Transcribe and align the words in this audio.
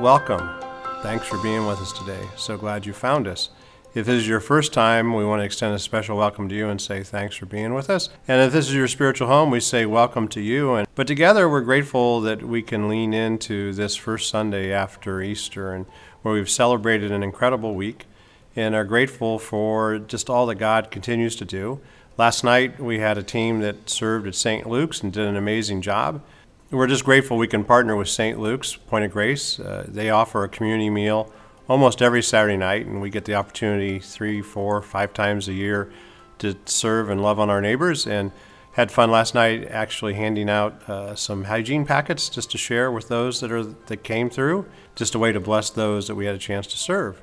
welcome. 0.00 0.48
Thanks 1.02 1.26
for 1.26 1.36
being 1.42 1.66
with 1.66 1.78
us 1.78 1.92
today. 1.92 2.26
So 2.34 2.56
glad 2.56 2.86
you 2.86 2.94
found 2.94 3.28
us. 3.28 3.50
If 3.92 4.06
this 4.06 4.22
is 4.22 4.26
your 4.26 4.40
first 4.40 4.72
time, 4.72 5.12
we 5.12 5.26
want 5.26 5.40
to 5.40 5.44
extend 5.44 5.74
a 5.74 5.78
special 5.78 6.16
welcome 6.16 6.48
to 6.48 6.54
you 6.54 6.70
and 6.70 6.80
say 6.80 7.02
thanks 7.02 7.36
for 7.36 7.44
being 7.44 7.74
with 7.74 7.90
us. 7.90 8.08
And 8.26 8.40
if 8.40 8.50
this 8.50 8.68
is 8.68 8.74
your 8.74 8.88
spiritual 8.88 9.28
home, 9.28 9.50
we 9.50 9.60
say 9.60 9.84
welcome 9.84 10.26
to 10.28 10.40
you. 10.40 10.72
And 10.72 10.88
but 10.94 11.06
together, 11.06 11.50
we're 11.50 11.60
grateful 11.60 12.22
that 12.22 12.42
we 12.42 12.62
can 12.62 12.88
lean 12.88 13.12
into 13.12 13.74
this 13.74 13.94
first 13.94 14.30
Sunday 14.30 14.72
after 14.72 15.20
Easter, 15.20 15.74
and 15.74 15.84
where 16.22 16.32
we've 16.32 16.48
celebrated 16.48 17.12
an 17.12 17.22
incredible 17.22 17.74
week, 17.74 18.06
and 18.56 18.74
are 18.74 18.84
grateful 18.84 19.38
for 19.38 19.98
just 19.98 20.30
all 20.30 20.46
that 20.46 20.54
God 20.54 20.90
continues 20.90 21.36
to 21.36 21.44
do. 21.44 21.78
Last 22.16 22.42
night, 22.42 22.80
we 22.80 23.00
had 23.00 23.18
a 23.18 23.22
team 23.22 23.60
that 23.60 23.90
served 23.90 24.26
at 24.26 24.34
St. 24.34 24.66
Luke's 24.66 25.02
and 25.02 25.12
did 25.12 25.26
an 25.26 25.36
amazing 25.36 25.82
job. 25.82 26.22
We're 26.72 26.86
just 26.86 27.04
grateful 27.04 27.36
we 27.36 27.48
can 27.48 27.64
partner 27.64 27.96
with 27.96 28.08
St. 28.08 28.38
Luke's 28.38 28.76
Point 28.76 29.04
of 29.04 29.10
Grace. 29.10 29.58
Uh, 29.58 29.84
they 29.88 30.08
offer 30.08 30.44
a 30.44 30.48
community 30.48 30.88
meal 30.88 31.32
almost 31.68 32.00
every 32.00 32.22
Saturday 32.22 32.56
night, 32.56 32.86
and 32.86 33.00
we 33.00 33.10
get 33.10 33.24
the 33.24 33.34
opportunity 33.34 33.98
three, 33.98 34.40
four, 34.40 34.80
five 34.80 35.12
times 35.12 35.48
a 35.48 35.52
year 35.52 35.90
to 36.38 36.56
serve 36.66 37.10
and 37.10 37.20
love 37.20 37.40
on 37.40 37.50
our 37.50 37.60
neighbors. 37.60 38.06
And 38.06 38.30
had 38.74 38.92
fun 38.92 39.10
last 39.10 39.34
night 39.34 39.66
actually 39.68 40.14
handing 40.14 40.48
out 40.48 40.88
uh, 40.88 41.16
some 41.16 41.42
hygiene 41.42 41.84
packets 41.84 42.28
just 42.28 42.52
to 42.52 42.58
share 42.58 42.88
with 42.88 43.08
those 43.08 43.40
that 43.40 43.50
are 43.50 43.64
that 43.64 44.04
came 44.04 44.30
through, 44.30 44.64
just 44.94 45.16
a 45.16 45.18
way 45.18 45.32
to 45.32 45.40
bless 45.40 45.70
those 45.70 46.06
that 46.06 46.14
we 46.14 46.26
had 46.26 46.36
a 46.36 46.38
chance 46.38 46.68
to 46.68 46.78
serve. 46.78 47.20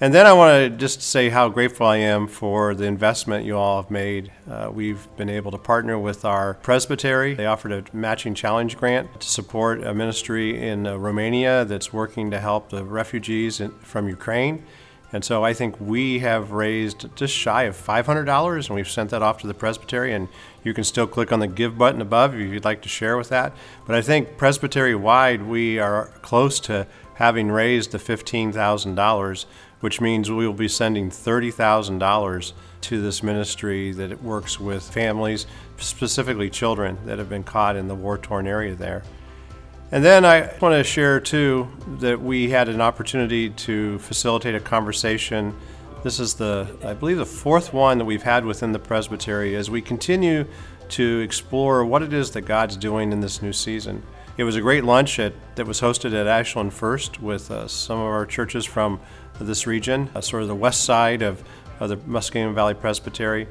And 0.00 0.14
then 0.14 0.26
I 0.26 0.32
want 0.32 0.52
to 0.52 0.78
just 0.78 1.02
say 1.02 1.28
how 1.28 1.48
grateful 1.48 1.84
I 1.84 1.96
am 1.96 2.28
for 2.28 2.72
the 2.72 2.84
investment 2.84 3.44
you 3.44 3.56
all 3.56 3.82
have 3.82 3.90
made. 3.90 4.30
Uh, 4.48 4.70
we've 4.72 5.08
been 5.16 5.28
able 5.28 5.50
to 5.50 5.58
partner 5.58 5.98
with 5.98 6.24
our 6.24 6.54
presbytery. 6.54 7.34
They 7.34 7.46
offered 7.46 7.72
a 7.72 7.84
matching 7.92 8.32
challenge 8.34 8.76
grant 8.76 9.20
to 9.20 9.28
support 9.28 9.82
a 9.82 9.92
ministry 9.92 10.62
in 10.68 10.86
uh, 10.86 10.96
Romania 10.96 11.64
that's 11.64 11.92
working 11.92 12.30
to 12.30 12.38
help 12.38 12.70
the 12.70 12.84
refugees 12.84 13.58
in, 13.58 13.72
from 13.80 14.08
Ukraine. 14.08 14.64
And 15.12 15.24
so 15.24 15.42
I 15.42 15.52
think 15.52 15.80
we 15.80 16.20
have 16.20 16.52
raised 16.52 17.06
just 17.16 17.34
shy 17.34 17.64
of 17.64 17.76
$500, 17.76 18.66
and 18.66 18.74
we've 18.76 18.88
sent 18.88 19.10
that 19.10 19.22
off 19.22 19.40
to 19.40 19.48
the 19.48 19.54
presbytery. 19.54 20.12
And 20.12 20.28
you 20.62 20.74
can 20.74 20.84
still 20.84 21.08
click 21.08 21.32
on 21.32 21.40
the 21.40 21.48
give 21.48 21.76
button 21.76 22.00
above 22.00 22.34
if 22.34 22.52
you'd 22.52 22.64
like 22.64 22.82
to 22.82 22.88
share 22.88 23.16
with 23.16 23.30
that. 23.30 23.52
But 23.84 23.96
I 23.96 24.02
think 24.02 24.36
presbytery 24.36 24.94
wide, 24.94 25.42
we 25.42 25.80
are 25.80 26.12
close 26.22 26.60
to 26.60 26.86
having 27.14 27.50
raised 27.50 27.90
the 27.90 27.98
$15,000 27.98 29.44
which 29.80 30.00
means 30.00 30.30
we 30.30 30.46
will 30.46 30.52
be 30.52 30.68
sending 30.68 31.10
$30,000 31.10 32.52
to 32.80 33.02
this 33.02 33.22
ministry 33.22 33.92
that 33.92 34.22
works 34.22 34.58
with 34.58 34.82
families, 34.82 35.46
specifically 35.76 36.50
children 36.50 36.98
that 37.06 37.18
have 37.18 37.28
been 37.28 37.44
caught 37.44 37.76
in 37.76 37.88
the 37.88 37.94
war 37.94 38.18
torn 38.18 38.46
area 38.46 38.74
there. 38.74 39.02
And 39.90 40.04
then 40.04 40.24
I 40.24 40.52
want 40.60 40.74
to 40.74 40.84
share 40.84 41.18
too 41.18 41.68
that 42.00 42.20
we 42.20 42.50
had 42.50 42.68
an 42.68 42.80
opportunity 42.80 43.50
to 43.50 43.98
facilitate 44.00 44.54
a 44.54 44.60
conversation. 44.60 45.56
This 46.02 46.20
is 46.20 46.34
the, 46.34 46.68
I 46.84 46.92
believe, 46.92 47.16
the 47.16 47.24
fourth 47.24 47.72
one 47.72 47.96
that 47.98 48.04
we've 48.04 48.22
had 48.22 48.44
within 48.44 48.72
the 48.72 48.78
presbytery 48.78 49.56
as 49.56 49.70
we 49.70 49.80
continue 49.80 50.44
to 50.90 51.20
explore 51.20 51.84
what 51.84 52.02
it 52.02 52.12
is 52.12 52.32
that 52.32 52.42
God's 52.42 52.76
doing 52.76 53.12
in 53.12 53.20
this 53.20 53.40
new 53.40 53.52
season. 53.52 54.02
It 54.36 54.44
was 54.44 54.56
a 54.56 54.60
great 54.60 54.84
lunch 54.84 55.18
at, 55.18 55.32
that 55.56 55.66
was 55.66 55.80
hosted 55.80 56.14
at 56.14 56.26
Ashland 56.26 56.72
First 56.72 57.20
with 57.20 57.50
uh, 57.50 57.66
some 57.66 57.98
of 57.98 58.06
our 58.06 58.24
churches 58.26 58.64
from 58.64 59.00
this 59.46 59.66
region, 59.66 60.10
uh, 60.14 60.20
sort 60.20 60.42
of 60.42 60.48
the 60.48 60.54
west 60.54 60.84
side 60.84 61.22
of, 61.22 61.42
of 61.80 61.88
the 61.88 61.96
Muskingum 61.96 62.54
Valley 62.54 62.74
Presbytery. 62.74 63.46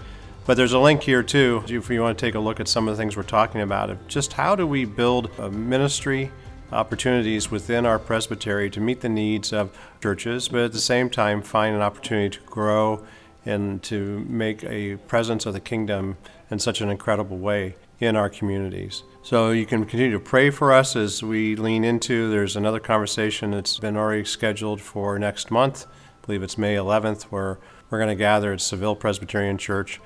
But 0.45 0.57
there's 0.57 0.73
a 0.73 0.79
link 0.79 1.03
here 1.03 1.23
too, 1.23 1.63
if 1.67 1.89
you 1.89 2.01
want 2.01 2.17
to 2.17 2.25
take 2.25 2.35
a 2.35 2.39
look 2.39 2.59
at 2.59 2.67
some 2.67 2.87
of 2.87 2.95
the 2.95 3.01
things 3.01 3.17
we're 3.17 3.23
talking 3.23 3.61
about, 3.61 3.89
of 3.89 4.07
just 4.07 4.33
how 4.33 4.55
do 4.55 4.65
we 4.65 4.85
build 4.85 5.29
a 5.37 5.49
ministry 5.49 6.31
opportunities 6.71 7.49
within 7.49 7.85
our 7.85 7.99
presbytery 7.99 8.69
to 8.69 8.79
meet 8.79 9.01
the 9.01 9.09
needs 9.09 9.53
of 9.53 9.77
churches, 10.01 10.47
but 10.49 10.61
at 10.61 10.71
the 10.73 10.79
same 10.79 11.09
time 11.09 11.41
find 11.41 11.75
an 11.75 11.81
opportunity 11.81 12.37
to 12.37 12.43
grow 12.45 13.05
and 13.45 13.81
to 13.83 14.19
make 14.27 14.63
a 14.63 14.97
presence 15.07 15.45
of 15.45 15.53
the 15.53 15.59
kingdom 15.59 16.17
in 16.51 16.59
such 16.59 16.81
an 16.81 16.89
incredible 16.89 17.37
way 17.37 17.75
in 17.99 18.15
our 18.15 18.29
communities. 18.29 19.03
So 19.23 19.51
you 19.51 19.65
can 19.65 19.85
continue 19.85 20.11
to 20.11 20.19
pray 20.19 20.49
for 20.49 20.71
us 20.71 20.95
as 20.95 21.23
we 21.23 21.55
lean 21.55 21.83
into. 21.83 22.29
There's 22.29 22.55
another 22.55 22.79
conversation 22.79 23.51
that's 23.51 23.79
been 23.79 23.97
already 23.97 24.25
scheduled 24.25 24.81
for 24.81 25.17
next 25.17 25.51
month. 25.51 25.85
I 25.85 26.25
believe 26.25 26.43
it's 26.43 26.57
May 26.57 26.75
11th, 26.75 27.23
where 27.23 27.59
we're 27.89 27.97
going 27.97 28.09
to 28.09 28.15
gather 28.15 28.53
at 28.53 28.61
Seville 28.61 28.95
Presbyterian 28.95 29.57
Church. 29.57 29.99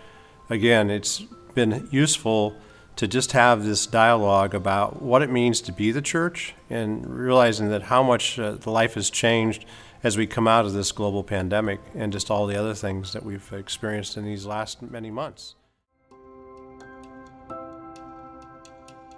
Again, 0.50 0.90
it's 0.90 1.22
been 1.53 1.88
useful 1.91 2.56
to 2.96 3.07
just 3.07 3.31
have 3.31 3.63
this 3.63 3.85
dialogue 3.88 4.53
about 4.53 5.01
what 5.01 5.22
it 5.22 5.30
means 5.30 5.62
to 5.62 5.72
be 5.72 5.91
the 5.91 6.01
church 6.01 6.53
and 6.69 7.06
realizing 7.07 7.69
that 7.69 7.84
how 7.84 8.03
much 8.03 8.38
uh, 8.38 8.53
the 8.53 8.69
life 8.69 8.96
has 8.96 9.09
changed 9.09 9.66
as 10.03 10.18
we 10.18 10.28
come 10.28 10.47
out 10.47 10.66
of 10.66 10.74
this 10.74 10.91
global 10.91 11.24
pandemic 11.24 11.80
and 11.96 12.12
just 12.12 12.31
all 12.31 12.47
the 12.47 12.56
other 12.56 12.74
things 12.74 13.13
that 13.13 13.24
we've 13.24 13.53
experienced 13.53 14.18
in 14.18 14.25
these 14.25 14.46
last 14.46 14.81
many 14.81 15.12
months. 15.12 15.56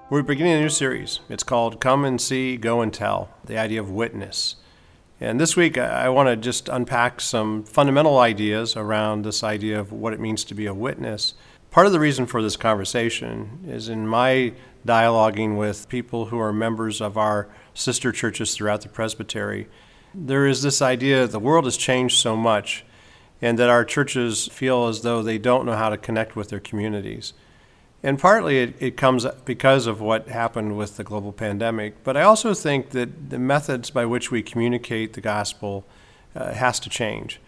We're 0.10 0.22
beginning 0.22 0.54
a 0.54 0.60
new 0.60 0.70
series. 0.70 1.22
It's 1.30 1.44
called 1.44 1.80
Come 1.80 2.04
and 2.04 2.20
See, 2.20 2.58
Go 2.58 2.82
and 2.82 2.94
Tell, 2.94 3.30
the 3.46 3.58
idea 3.58 3.80
of 3.80 3.90
witness. 3.90 4.58
And 5.22 5.40
this 5.40 5.56
week, 5.56 5.78
I 5.78 6.10
want 6.10 6.28
to 6.28 6.36
just 6.36 6.68
unpack 6.68 7.22
some 7.22 7.64
fundamental 7.64 8.20
ideas 8.20 8.76
around 8.76 9.24
this 9.24 9.46
idea 9.46 9.80
of 9.80 9.94
what 9.94 10.12
it 10.12 10.20
means 10.20 10.44
to 10.44 10.54
be 10.54 10.66
a 10.66 10.74
witness. 10.74 11.36
Part 11.72 11.88
of 11.88 11.94
the 11.94 12.02
reason 12.02 12.26
for 12.26 12.42
this 12.42 12.58
conversation 12.58 13.64
is 13.66 13.88
in 13.88 14.06
my 14.06 14.54
dialoguing 14.86 15.58
with 15.58 15.88
people 15.88 16.26
who 16.26 16.40
are 16.40 16.52
members 16.52 17.00
of 17.00 17.18
our 17.18 17.48
sister 17.74 18.12
churches 18.12 18.54
throughout 18.54 18.82
the 18.82 18.90
presbytery, 18.90 19.70
there 20.14 20.46
is 20.46 20.62
this 20.62 20.82
idea 20.82 21.22
that 21.22 21.32
the 21.32 21.40
world 21.40 21.64
has 21.64 21.78
changed 21.78 22.18
so 22.20 22.36
much 22.36 22.84
and 23.42 23.58
that 23.58 23.70
our 23.70 23.86
churches 23.86 24.48
feel 24.48 24.88
as 24.88 25.02
though 25.02 25.24
they 25.24 25.38
don't 25.38 25.66
know 25.66 25.78
how 25.78 25.90
to 25.90 25.98
connect 25.98 26.36
with 26.36 26.50
their 26.50 26.60
communities. 26.60 27.34
And 28.04 28.20
partly 28.20 28.60
it, 28.60 28.76
it 28.80 28.98
comes 28.98 29.26
because 29.46 29.88
of 29.88 30.02
what 30.02 30.28
happened 30.28 30.78
with 30.78 30.98
the 30.98 31.06
global 31.06 31.32
pandemic. 31.32 32.04
But 32.04 32.18
I 32.18 32.24
also 32.24 32.54
think 32.54 32.90
that 32.90 33.30
the 33.30 33.40
methods 33.40 33.90
by 33.90 34.06
which 34.06 34.30
we 34.30 34.44
communicate 34.44 35.14
the 35.14 35.22
gospel 35.22 35.86
uh, 36.36 36.54
has 36.54 36.82
to 36.82 36.90
change. 36.90 37.40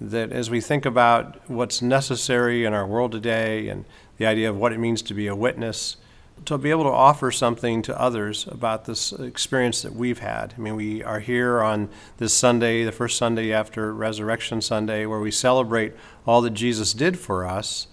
That 0.00 0.30
as 0.30 0.50
we 0.50 0.60
think 0.60 0.84
about 0.84 1.48
what's 1.48 1.80
necessary 1.80 2.66
in 2.66 2.74
our 2.74 2.86
world 2.86 3.12
today 3.12 3.68
and 3.68 3.86
the 4.18 4.26
idea 4.26 4.50
of 4.50 4.56
what 4.56 4.72
it 4.72 4.78
means 4.78 5.00
to 5.02 5.14
be 5.14 5.28
a 5.28 5.34
witness, 5.34 5.96
to 6.44 6.58
be 6.58 6.70
able 6.70 6.84
to 6.84 6.90
offer 6.90 7.30
something 7.30 7.80
to 7.82 7.98
others 7.98 8.46
about 8.48 8.84
this 8.84 9.12
experience 9.12 9.80
that 9.82 9.94
we've 9.94 10.18
had. 10.18 10.54
I 10.58 10.60
mean, 10.60 10.76
we 10.76 11.02
are 11.02 11.20
here 11.20 11.62
on 11.62 11.88
this 12.18 12.34
Sunday, 12.34 12.84
the 12.84 12.92
first 12.92 13.16
Sunday 13.16 13.52
after 13.52 13.94
Resurrection 13.94 14.60
Sunday, 14.60 15.06
where 15.06 15.20
we 15.20 15.30
celebrate 15.30 15.94
all 16.26 16.42
that 16.42 16.50
Jesus 16.50 16.92
did 16.92 17.18
for 17.18 17.46
us 17.46 17.86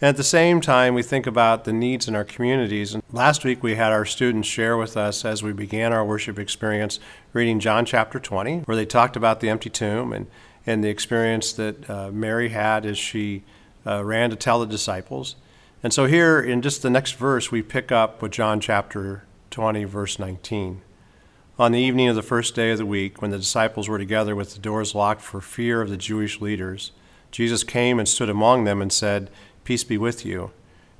and 0.00 0.08
at 0.08 0.16
the 0.16 0.24
same 0.24 0.62
time, 0.62 0.94
we 0.94 1.02
think 1.02 1.26
about 1.26 1.64
the 1.64 1.74
needs 1.74 2.08
in 2.08 2.14
our 2.14 2.24
communities. 2.24 2.94
And 2.94 3.02
last 3.12 3.44
week, 3.44 3.62
we 3.62 3.74
had 3.74 3.92
our 3.92 4.06
students 4.06 4.48
share 4.48 4.78
with 4.78 4.96
us 4.96 5.26
as 5.26 5.42
we 5.42 5.52
began 5.52 5.92
our 5.92 6.04
worship 6.04 6.38
experience 6.38 6.98
reading 7.34 7.60
John 7.60 7.84
chapter 7.84 8.18
20, 8.18 8.60
where 8.60 8.76
they 8.76 8.86
talked 8.86 9.14
about 9.14 9.40
the 9.40 9.50
empty 9.50 9.68
tomb 9.68 10.14
and, 10.14 10.26
and 10.64 10.82
the 10.82 10.88
experience 10.88 11.52
that 11.52 11.90
uh, 11.90 12.10
Mary 12.10 12.48
had 12.48 12.86
as 12.86 12.96
she 12.96 13.42
uh, 13.86 14.02
ran 14.02 14.30
to 14.30 14.36
tell 14.36 14.60
the 14.60 14.66
disciples. 14.66 15.36
And 15.82 15.92
so, 15.92 16.06
here 16.06 16.40
in 16.40 16.62
just 16.62 16.80
the 16.80 16.90
next 16.90 17.12
verse, 17.12 17.50
we 17.50 17.60
pick 17.60 17.92
up 17.92 18.22
with 18.22 18.32
John 18.32 18.58
chapter 18.58 19.24
20, 19.50 19.84
verse 19.84 20.18
19. 20.18 20.80
On 21.58 21.72
the 21.72 21.78
evening 21.78 22.08
of 22.08 22.16
the 22.16 22.22
first 22.22 22.54
day 22.54 22.70
of 22.70 22.78
the 22.78 22.86
week, 22.86 23.20
when 23.20 23.30
the 23.30 23.38
disciples 23.38 23.86
were 23.86 23.98
together 23.98 24.34
with 24.34 24.54
the 24.54 24.60
doors 24.60 24.94
locked 24.94 25.20
for 25.20 25.42
fear 25.42 25.82
of 25.82 25.90
the 25.90 25.98
Jewish 25.98 26.40
leaders, 26.40 26.92
Jesus 27.30 27.64
came 27.64 27.98
and 27.98 28.08
stood 28.08 28.30
among 28.30 28.64
them 28.64 28.80
and 28.80 28.92
said, 28.92 29.30
Peace 29.70 29.84
be 29.84 29.96
with 29.96 30.26
you. 30.26 30.50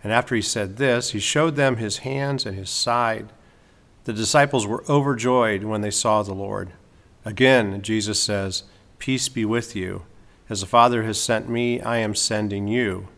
And 0.05 0.13
after 0.13 0.37
he 0.37 0.41
said 0.41 0.77
this, 0.77 1.11
he 1.11 1.19
showed 1.19 1.57
them 1.57 1.79
his 1.79 2.07
hands 2.07 2.47
and 2.47 2.57
his 2.57 2.71
side. 2.71 3.33
The 4.05 4.13
disciples 4.13 4.65
were 4.65 4.85
overjoyed 4.89 5.65
when 5.65 5.81
they 5.81 5.91
saw 5.91 6.23
the 6.23 6.35
Lord. 6.35 6.71
Again, 7.25 7.83
Jesus 7.83 8.23
says, 8.23 8.63
Peace 9.01 9.29
be 9.29 9.45
with 9.45 9.75
you. 9.75 10.03
As 10.49 10.61
the 10.61 10.69
Father 10.69 11.03
has 11.03 11.21
sent 11.21 11.49
me, 11.49 11.81
I 11.81 11.97
am 11.97 12.15
sending 12.15 12.69
you. 12.69 13.09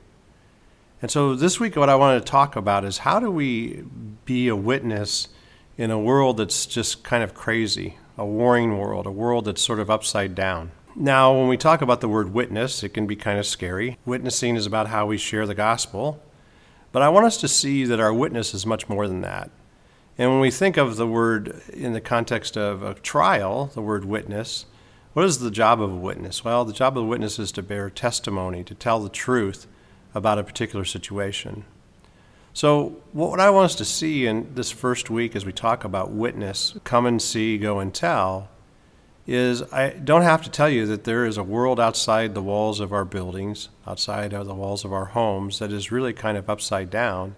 And 1.03 1.11
so 1.11 1.35
this 1.35 1.61
week, 1.61 1.77
what 1.77 1.91
I 1.91 1.97
want 1.97 2.25
to 2.25 2.31
talk 2.31 2.57
about 2.57 2.87
is 2.87 2.97
how 2.97 3.21
do 3.21 3.31
we 3.31 3.85
be 4.25 4.49
a 4.49 4.57
witness 4.57 5.29
in 5.77 5.91
a 5.91 6.01
world 6.01 6.39
that's 6.39 6.65
just 6.65 7.05
kind 7.05 7.23
of 7.23 7.35
crazy, 7.35 7.99
a 8.17 8.25
warring 8.25 8.79
world, 8.79 9.05
a 9.05 9.11
world 9.11 9.45
that's 9.45 9.61
sort 9.61 9.81
of 9.81 9.91
upside 9.91 10.35
down? 10.35 10.71
Now, 10.95 11.33
when 11.33 11.49
we 11.49 11.57
talk 11.57 11.81
about 11.81 12.03
the 12.03 12.09
word 12.09 12.35
witness, 12.35 12.83
it 12.83 12.91
can 12.91 13.07
be 13.07 13.17
kind 13.17 13.39
of 13.39 13.47
scary. 13.47 13.99
Witnessing 14.05 14.57
is 14.57 14.67
about 14.67 14.89
how 14.89 15.07
we 15.07 15.17
share 15.17 15.47
the 15.47 15.55
gospel. 15.55 16.23
But 16.93 17.01
I 17.01 17.09
want 17.09 17.25
us 17.25 17.39
to 17.39 17.49
see 17.49 17.85
that 17.85 18.01
our 18.01 18.13
witness 18.13 18.53
is 18.53 18.67
much 18.67 18.91
more 18.91 19.09
than 19.09 19.23
that. 19.23 19.51
And 20.19 20.31
when 20.31 20.41
we 20.41 20.51
think 20.51 20.77
of 20.77 20.97
the 20.97 21.07
word 21.07 21.63
in 21.73 21.95
the 21.95 22.01
context 22.03 22.59
of 22.59 22.83
a 22.83 22.95
trial, 22.95 23.71
the 23.73 23.81
word 23.81 24.05
witness, 24.05 24.67
what 25.15 25.25
is 25.25 25.39
the 25.39 25.51
job 25.51 25.81
of 25.81 25.91
a 25.91 25.97
witness? 25.97 26.45
Well, 26.45 26.67
the 26.67 26.75
job 26.75 26.99
of 26.99 27.05
a 27.05 27.07
witness 27.07 27.39
is 27.39 27.53
to 27.53 27.63
bear 27.63 27.89
testimony, 27.89 28.63
to 28.65 28.75
tell 28.75 29.01
the 29.01 29.09
truth 29.09 29.67
about 30.15 30.39
a 30.39 30.45
particular 30.45 30.85
situation. 30.85 31.65
So, 32.53 32.97
what 33.13 33.41
I 33.41 33.49
want 33.49 33.65
us 33.65 33.75
to 33.77 33.85
see 33.87 34.27
in 34.27 34.55
this 34.55 34.71
first 34.71 35.09
week 35.09 35.35
as 35.35 35.47
we 35.47 35.53
talk 35.53 35.85
about 35.85 36.11
witness, 36.11 36.77
come 36.85 37.07
and 37.07 37.21
see, 37.21 37.57
go 37.57 37.79
and 37.79 37.95
tell, 37.95 38.51
is 39.27 39.63
I 39.73 39.91
don't 39.91 40.23
have 40.23 40.43
to 40.43 40.51
tell 40.51 40.69
you 40.69 40.87
that 40.87 41.05
there 41.05 41.25
is 41.25 41.37
a 41.37 41.43
world 41.43 41.79
outside 41.79 42.35
the 42.35 42.43
walls 42.43 42.81
of 42.81 42.93
our 42.93 43.05
buildings, 43.05 43.69
outside 43.87 44.33
of 44.33 44.47
the 44.47 44.55
walls 44.55 44.85
of 44.85 44.93
our 44.93 45.07
homes, 45.07 45.59
that 45.61 45.73
is 45.73 45.93
really 45.93 46.13
kind 46.13 46.37
of 46.37 46.51
upside 46.51 46.91
down. 46.91 47.37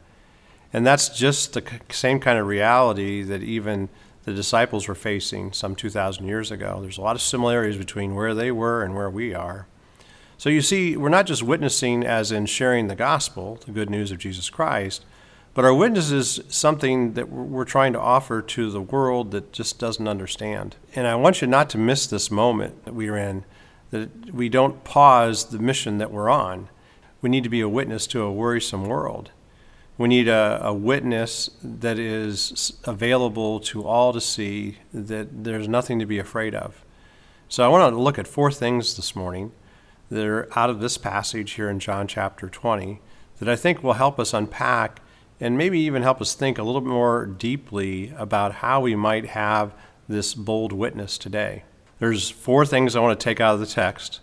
And 0.73 0.87
that's 0.87 1.09
just 1.11 1.53
the 1.53 1.63
same 1.91 2.21
kind 2.21 2.39
of 2.39 2.47
reality 2.47 3.23
that 3.23 3.43
even 3.43 3.89
the 4.25 4.33
disciples 4.33 4.89
were 4.89 4.95
facing 4.95 5.53
some 5.53 5.77
2,000 5.77 6.27
years 6.27 6.51
ago. 6.51 6.79
There's 6.81 6.99
a 6.99 7.03
lot 7.03 7.17
of 7.17 7.23
similarities 7.23 7.77
between 7.77 8.15
where 8.15 8.35
they 8.35 8.51
were 8.51 8.83
and 8.83 8.95
where 8.95 9.11
we 9.11 9.35
are. 9.35 9.67
So 10.39 10.49
you 10.49 10.63
see, 10.63 10.97
we're 10.97 11.11
not 11.11 11.27
just 11.27 11.43
witnessing 11.43 12.05
as 12.05 12.33
in 12.33 12.47
sharing 12.47 12.89
the 12.89 12.97
gospel, 12.97 13.61
the 13.65 13.73
good 13.73 13.91
news 13.91 14.11
of 14.11 14.19
Jesus 14.19 14.51
Christ, 14.51 15.05
but 15.55 15.65
our 15.65 15.73
witness 15.73 16.11
is 16.11 16.41
something 16.49 17.15
that 17.15 17.31
we're 17.31 17.65
trying 17.65 17.93
to 17.93 18.01
offer 18.01 18.43
to 18.43 18.71
the 18.71 18.81
world 18.81 19.31
that 19.31 19.53
just 19.53 19.79
doesn't 19.79 20.09
understand. 20.09 20.75
And 20.97 21.07
I 21.07 21.15
want 21.15 21.41
you 21.41 21.47
not 21.47 21.71
to 21.71 21.79
miss 21.79 22.07
this 22.09 22.31
moment 22.31 22.85
that 22.85 22.95
we're 22.95 23.17
in, 23.17 23.45
that 23.91 24.35
we 24.35 24.49
don't 24.49 24.83
pause 24.83 25.47
the 25.47 25.61
mission 25.61 25.99
that 25.99 26.11
we're 26.11 26.29
on. 26.29 26.69
We 27.23 27.31
need 27.31 27.45
to 27.45 27.49
be 27.49 27.61
a 27.61 27.69
witness 27.69 28.09
to 28.09 28.23
a 28.23 28.33
worrisome 28.33 28.87
world. 28.87 29.31
We 29.97 30.09
need 30.09 30.27
a, 30.27 30.61
a 30.61 30.75
witness 30.75 31.51
that 31.63 32.01
is 32.01 32.77
available 32.83 33.61
to 33.61 33.87
all 33.87 34.13
to 34.13 34.21
see 34.21 34.79
that 34.93 35.45
there's 35.45 35.69
nothing 35.69 36.01
to 36.01 36.07
be 36.07 36.19
afraid 36.19 36.57
of. 36.57 36.85
So 37.49 37.65
I 37.65 37.69
want 37.69 37.95
to 37.95 38.01
look 38.01 38.19
at 38.19 38.27
four 38.27 38.51
things 38.51 38.97
this 38.97 39.15
morning 39.15 39.53
that 40.11 40.27
are 40.27 40.49
out 40.59 40.69
of 40.69 40.81
this 40.81 40.99
passage 40.99 41.53
here 41.53 41.71
in 41.71 41.79
John 41.79 42.09
chapter 42.09 42.49
20 42.49 43.01
that 43.39 43.49
I 43.49 43.55
think 43.55 43.85
will 43.85 43.93
help 43.93 44.19
us 44.19 44.35
unpack 44.35 45.01
and 45.45 45.59
maybe 45.59 45.79
even 45.81 46.03
help 46.03 46.23
us 46.23 46.35
think 46.35 46.57
a 46.57 46.63
little 46.63 46.81
bit 46.81 46.89
more 46.89 47.27
deeply 47.27 48.15
about 48.17 48.55
how 48.55 48.81
we 48.81 48.97
might 48.97 49.27
have 49.27 49.75
this 50.09 50.33
bold 50.33 50.73
witness 50.73 51.19
today. 51.19 51.65
There's 51.99 52.31
four 52.31 52.65
things 52.65 52.97
I 52.97 53.01
want 53.01 53.21
to 53.21 53.23
take 53.23 53.43
out 53.43 53.53
of 53.53 53.61
the 53.61 53.67
text. 53.67 54.21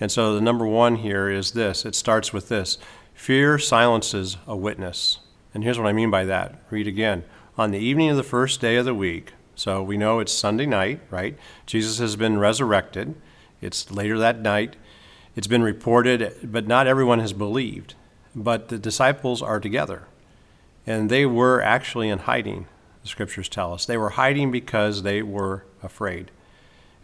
And 0.00 0.10
so 0.10 0.34
the 0.34 0.40
number 0.40 0.66
one 0.66 0.96
here 0.96 1.30
is 1.30 1.52
this 1.52 1.84
it 1.84 1.94
starts 1.94 2.32
with 2.32 2.48
this 2.48 2.76
fear 3.14 3.56
silences 3.56 4.36
a 4.48 4.56
witness. 4.56 5.20
And 5.54 5.62
here's 5.62 5.78
what 5.78 5.86
I 5.86 5.92
mean 5.92 6.10
by 6.10 6.24
that. 6.24 6.60
Read 6.70 6.88
again. 6.88 7.22
On 7.56 7.70
the 7.70 7.78
evening 7.78 8.10
of 8.10 8.16
the 8.16 8.24
first 8.24 8.60
day 8.60 8.74
of 8.74 8.84
the 8.84 8.96
week, 8.96 9.32
so 9.54 9.80
we 9.80 9.96
know 9.96 10.18
it's 10.18 10.32
Sunday 10.32 10.66
night, 10.66 11.00
right? 11.08 11.38
Jesus 11.66 11.98
has 11.98 12.16
been 12.16 12.40
resurrected. 12.40 13.14
It's 13.60 13.92
later 13.92 14.18
that 14.18 14.40
night. 14.40 14.74
It's 15.36 15.46
been 15.46 15.62
reported, 15.62 16.36
but 16.42 16.66
not 16.66 16.88
everyone 16.88 17.20
has 17.20 17.32
believed. 17.32 17.94
But 18.34 18.70
the 18.70 18.78
disciples 18.78 19.40
are 19.40 19.60
together. 19.60 20.08
And 20.86 21.10
they 21.10 21.24
were 21.24 21.62
actually 21.62 22.08
in 22.08 22.20
hiding, 22.20 22.66
the 23.02 23.08
scriptures 23.08 23.48
tell 23.48 23.72
us. 23.72 23.86
They 23.86 23.96
were 23.96 24.10
hiding 24.10 24.50
because 24.50 25.02
they 25.02 25.22
were 25.22 25.64
afraid. 25.82 26.30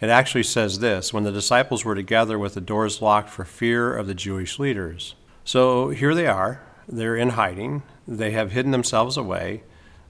It 0.01 0.09
actually 0.09 0.45
says 0.45 0.79
this 0.79 1.13
when 1.13 1.25
the 1.25 1.33
disciples 1.33 1.85
were 1.85 1.95
together 1.95 2.39
with 2.39 2.55
the 2.55 2.61
doors 2.61 3.03
locked 3.03 3.31
for 3.31 3.45
fear 3.45 3.95
of 3.95 4.07
the 4.07 4.15
Jewish 4.15 4.59
leaders. 4.59 5.15
So 5.45 5.91
here 5.91 6.15
they 6.15 6.27
are. 6.27 6.63
They're 6.89 7.17
in 7.17 7.31
hiding. 7.31 7.83
They 8.09 8.31
have 8.33 8.53
hidden 8.53 8.71
themselves 8.71 9.17
away. 9.17 9.63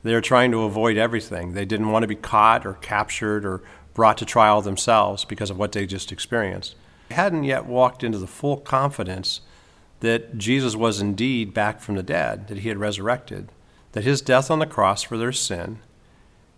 They're 0.03 0.21
trying 0.21 0.51
to 0.53 0.63
avoid 0.63 0.97
everything. 0.97 1.53
They 1.53 1.65
didn't 1.65 1.91
want 1.91 2.05
to 2.05 2.09
be 2.09 2.17
caught 2.17 2.65
or 2.65 2.75
captured 2.75 3.45
or 3.45 3.63
brought 3.93 4.19
to 4.19 4.25
trial 4.25 4.63
themselves 4.63 5.25
because 5.25 5.51
of 5.51 5.59
what 5.59 5.73
they 5.73 5.87
just 5.87 6.13
experienced. 6.13 6.75
They 7.09 7.17
hadn't 7.17 7.45
yet 7.45 7.67
walked 7.67 8.03
into 8.03 8.19
the 8.19 8.27
full 8.27 8.57
confidence 8.57 9.41
that 10.01 10.39
Jesus 10.39 10.75
was 10.75 11.01
indeed 11.01 11.53
back 11.53 11.81
from 11.81 11.97
the 11.97 12.03
dead, 12.03 12.49
that 12.49 12.59
he 12.59 12.69
had 12.69 12.79
resurrected 12.79 13.51
that 13.93 14.05
his 14.05 14.23
death 14.23 14.51
on 14.51 14.59
the 14.59 14.67
cross 14.67 15.03
for 15.03 15.17
their 15.17 15.33
sin 15.33 15.81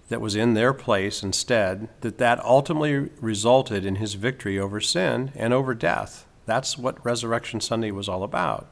that 0.08 0.20
was 0.20 0.36
in 0.36 0.54
their 0.54 0.74
place 0.74 1.22
instead 1.22 1.88
that 2.02 2.18
that 2.18 2.44
ultimately 2.44 3.10
resulted 3.20 3.86
in 3.86 3.96
his 3.96 4.14
victory 4.14 4.58
over 4.58 4.80
sin 4.80 5.32
and 5.34 5.54
over 5.54 5.74
death. 5.74 6.26
That's 6.44 6.76
what 6.76 7.04
resurrection 7.04 7.60
sunday 7.60 7.90
was 7.90 8.08
all 8.08 8.22
about. 8.22 8.68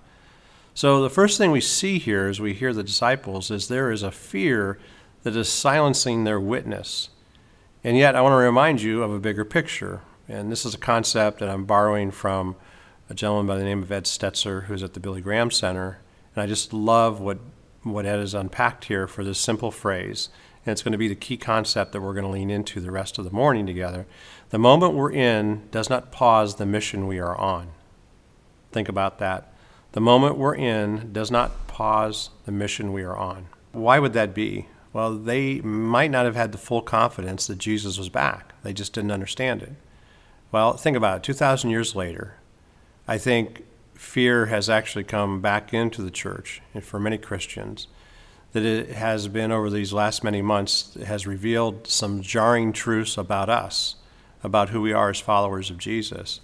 So 0.75 1.03
the 1.03 1.11
first 1.11 1.39
thing 1.39 1.51
we 1.51 1.61
see 1.61 1.99
here 1.99 2.27
as 2.27 2.41
we 2.41 2.53
hear 2.53 2.73
the 2.73 2.83
disciples 2.83 3.51
is 3.51 3.69
there 3.69 3.91
is 3.91 4.03
a 4.03 4.11
fear 4.11 4.79
that 5.23 5.35
is 5.35 5.49
silencing 5.49 6.25
their 6.25 6.41
witness. 6.41 7.09
And 7.83 7.97
yet 7.97 8.15
i 8.15 8.21
want 8.21 8.35
to 8.35 8.37
remind 8.37 8.83
you 8.83 9.03
of 9.03 9.11
a 9.11 9.19
bigger 9.19 9.45
picture. 9.45 10.03
And 10.29 10.53
this 10.53 10.67
is 10.67 10.75
a 10.75 10.79
concept 10.79 11.39
that 11.39 11.49
i'm 11.49 11.65
borrowing 11.65 12.11
from 12.11 12.55
a 13.09 13.15
gentleman 13.15 13.47
by 13.47 13.57
the 13.57 13.65
name 13.65 13.83
of 13.83 13.91
ed 13.91 14.05
stetzer 14.05 14.65
who's 14.65 14.83
at 14.83 14.93
the 14.93 15.01
billy 15.01 15.23
graham 15.23 15.51
center. 15.51 16.01
And 16.35 16.43
i 16.43 16.47
just 16.47 16.75
love 16.75 17.19
what 17.19 17.39
what 17.83 18.07
Ed 18.07 18.19
has 18.19 18.35
unpacked 18.35 18.87
here 18.87 19.07
for 19.07 19.25
this 19.25 19.39
simple 19.39 19.71
phrase. 19.71 20.29
And 20.65 20.73
it's 20.73 20.83
going 20.83 20.93
to 20.93 20.99
be 20.99 21.09
the 21.09 21.15
key 21.15 21.37
concept 21.37 21.93
that 21.93 22.01
we're 22.01 22.13
going 22.13 22.27
to 22.27 22.31
lean 22.31 22.51
into 22.51 22.81
the 22.81 22.91
rest 22.91 23.19
of 23.19 23.25
the 23.25 23.31
morning 23.31 23.67
together. 23.67 24.07
The 24.51 24.59
moment 24.59 24.95
we're 24.95 25.13
in 25.13 25.69
does 25.71 25.89
not 25.89 26.13
pause 26.13 26.57
the 26.57 26.67
mission 26.67 27.07
we 27.07 27.19
are 27.19 27.37
on. 27.37 27.69
Think 28.73 28.89
about 28.89 29.19
that. 29.19 29.53
The 29.93 30.01
moment 30.01 30.37
we're 30.37 30.55
in 30.55 31.13
does 31.13 31.31
not 31.31 31.67
pause 31.67 32.31
the 32.45 32.53
mission 32.53 32.93
we 32.93 33.03
are 33.03 33.17
on. 33.17 33.47
Why 33.73 33.99
would 33.99 34.13
that 34.13 34.35
be? 34.35 34.69
Well, 34.93 35.17
they 35.17 35.61
might 35.61 36.11
not 36.11 36.27
have 36.27 36.37
had 36.37 36.53
the 36.53 36.59
full 36.59 36.83
confidence 36.83 37.47
that 37.47 37.59
Jesus 37.59 37.97
was 37.97 38.09
back. 38.09 38.53
They 38.63 38.73
just 38.73 38.93
didn't 38.93 39.13
understand 39.13 39.63
it. 39.63 39.73
Well, 40.53 40.75
think 40.75 40.97
about 40.97 41.19
it. 41.19 41.23
2,000 41.23 41.71
years 41.71 41.95
later, 41.95 42.35
I 43.07 43.19
think 43.19 43.65
fear 44.01 44.47
has 44.47 44.71
actually 44.71 45.05
come 45.05 45.43
back 45.43 45.75
into 45.75 46.01
the 46.01 46.11
church 46.11 46.63
and 46.73 46.83
for 46.83 46.99
many 46.99 47.19
Christians. 47.19 47.87
That 48.53 48.65
it 48.65 48.93
has 48.93 49.29
been 49.29 49.53
over 49.53 49.69
these 49.69 49.93
last 49.93 50.25
many 50.25 50.41
months 50.41 50.97
has 51.05 51.27
revealed 51.27 51.87
some 51.87 52.23
jarring 52.23 52.73
truths 52.73 53.19
about 53.19 53.51
us, 53.51 53.97
about 54.43 54.71
who 54.71 54.81
we 54.81 54.95
are 54.95 55.11
as 55.11 55.21
followers 55.21 55.69
of 55.69 55.77
Jesus. 55.77 56.41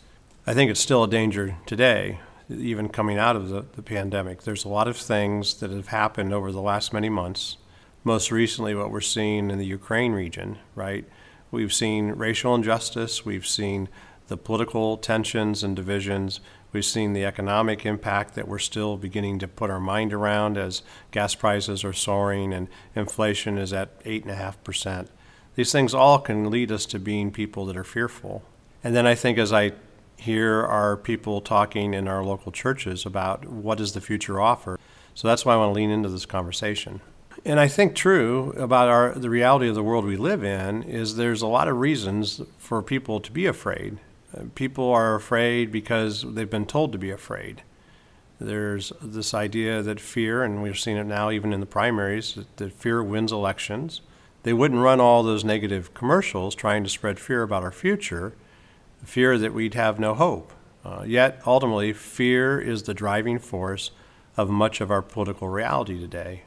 I 0.47 0.53
think 0.53 0.71
it's 0.71 0.81
still 0.81 1.03
a 1.03 1.09
danger 1.09 1.57
today, 1.65 2.21
even 2.51 2.91
coming 2.91 3.19
out 3.19 3.37
of 3.37 3.49
the, 3.49 3.65
the 3.73 3.83
pandemic. 3.83 4.43
There's 4.43 4.67
a 4.67 4.69
lot 4.69 4.87
of 4.87 4.99
things 4.99 5.55
that 5.55 5.71
have 5.71 5.89
happened 5.89 6.35
over 6.35 6.53
the 6.53 6.61
last 6.61 6.93
many 6.93 7.09
months. 7.09 7.57
Most 8.05 8.31
recently, 8.31 8.75
what 8.75 8.91
we're 8.91 9.01
seeing 9.01 9.51
in 9.51 9.57
the 9.57 9.67
Ukraine 9.67 10.13
region, 10.13 10.59
right? 10.75 11.07
We've 11.51 11.73
seen 11.73 12.11
racial 12.11 12.55
injustice, 12.55 13.25
we've 13.25 13.47
seen 13.47 13.89
the 14.29 14.37
political 14.37 14.97
tensions 14.97 15.63
and 15.63 15.75
divisions. 15.75 16.41
We've 16.77 16.85
seen 16.85 17.15
the 17.15 17.25
economic 17.25 17.87
impact 17.87 18.35
that 18.35 18.49
we're 18.49 18.59
still 18.59 18.99
beginning 18.99 19.39
to 19.39 19.49
put 19.49 19.71
our 19.71 19.81
mind 19.81 20.13
around 20.13 20.59
as 20.59 20.83
gas 21.11 21.35
prices 21.35 21.85
are 21.85 21.95
soaring 21.95 22.53
and 22.53 22.69
inflation 22.95 23.57
is 23.57 23.73
at 23.73 23.99
8.5%. 24.05 25.09
These 25.55 25.73
things 25.73 25.95
all 25.95 26.19
can 26.19 26.51
lead 26.51 26.71
us 26.71 26.85
to 26.85 26.99
being 26.99 27.31
people 27.31 27.65
that 27.65 27.79
are 27.79 27.83
fearful. 27.83 28.43
And 28.85 28.95
then 28.95 29.07
I 29.07 29.15
think 29.15 29.39
as 29.39 29.55
I 29.55 29.73
hear 30.19 30.67
our 30.67 30.99
people 30.99 31.41
talking 31.41 31.95
in 31.95 32.07
our 32.09 32.23
local 32.23 32.53
churches 32.53 33.07
about 33.07 33.49
what 33.49 33.79
does 33.79 33.95
the 33.95 34.03
future 34.03 34.39
offer, 34.39 34.79
so 35.15 35.29
that's 35.29 35.47
why 35.47 35.55
I 35.55 35.57
want 35.57 35.71
to 35.71 35.77
lean 35.77 35.89
into 35.89 36.11
this 36.11 36.27
conversation. 36.27 37.01
And 37.47 37.59
I 37.59 37.69
think 37.69 37.95
true 37.95 38.53
about 38.59 38.89
our 38.89 39.15
the 39.15 39.31
reality 39.31 39.71
of 39.71 39.75
the 39.75 39.83
world 39.83 40.05
we 40.05 40.19
live 40.19 40.45
in 40.45 40.83
is 40.83 41.17
there's 41.17 41.41
a 41.41 41.47
lot 41.47 41.69
of 41.69 41.79
reasons 41.79 42.43
for 42.59 42.83
people 42.83 43.19
to 43.21 43.33
be 43.33 43.47
afraid 43.47 43.99
people 44.55 44.91
are 44.91 45.15
afraid 45.15 45.71
because 45.71 46.23
they've 46.23 46.51
been 46.51 46.67
told 46.67 46.93
to 46.93 46.99
be 46.99 47.11
afraid. 47.11 47.63
There's 48.39 48.93
this 49.01 49.33
idea 49.33 49.83
that 49.83 49.99
fear, 49.99 50.43
and 50.43 50.63
we've 50.63 50.79
seen 50.79 50.97
it 50.97 51.05
now 51.05 51.31
even 51.31 51.53
in 51.53 51.61
the 51.61 51.67
primaries, 51.67 52.35
that, 52.35 52.57
that 52.59 52.73
fear 52.73 53.03
wins 53.03 53.33
elections. 53.33 54.03
They 54.43 54.53
wouldn't 54.53 54.83
run 54.83 55.01
all 55.01 55.23
those 55.23 55.45
negative 55.45 55.95
commercials 55.95 56.55
trying 56.55 56.85
to 56.85 56.91
spread 56.91 57.19
fear 57.19 57.43
about 57.43 57.63
our 57.63 57.73
future, 57.73 58.35
fear 59.03 59.39
that 59.39 59.55
we'd 59.55 59.75
have 59.75 59.99
no 59.99 60.15
hope. 60.15 60.53
Uh, 60.85 61.03
yet, 61.07 61.41
ultimately, 61.47 61.93
fear 61.93 62.61
is 62.61 62.83
the 62.83 62.95
driving 62.95 63.39
force 63.39 63.91
of 64.37 64.51
much 64.51 64.81
of 64.81 64.91
our 64.91 65.03
political 65.03 65.49
reality 65.49 65.99
today. 65.99 66.43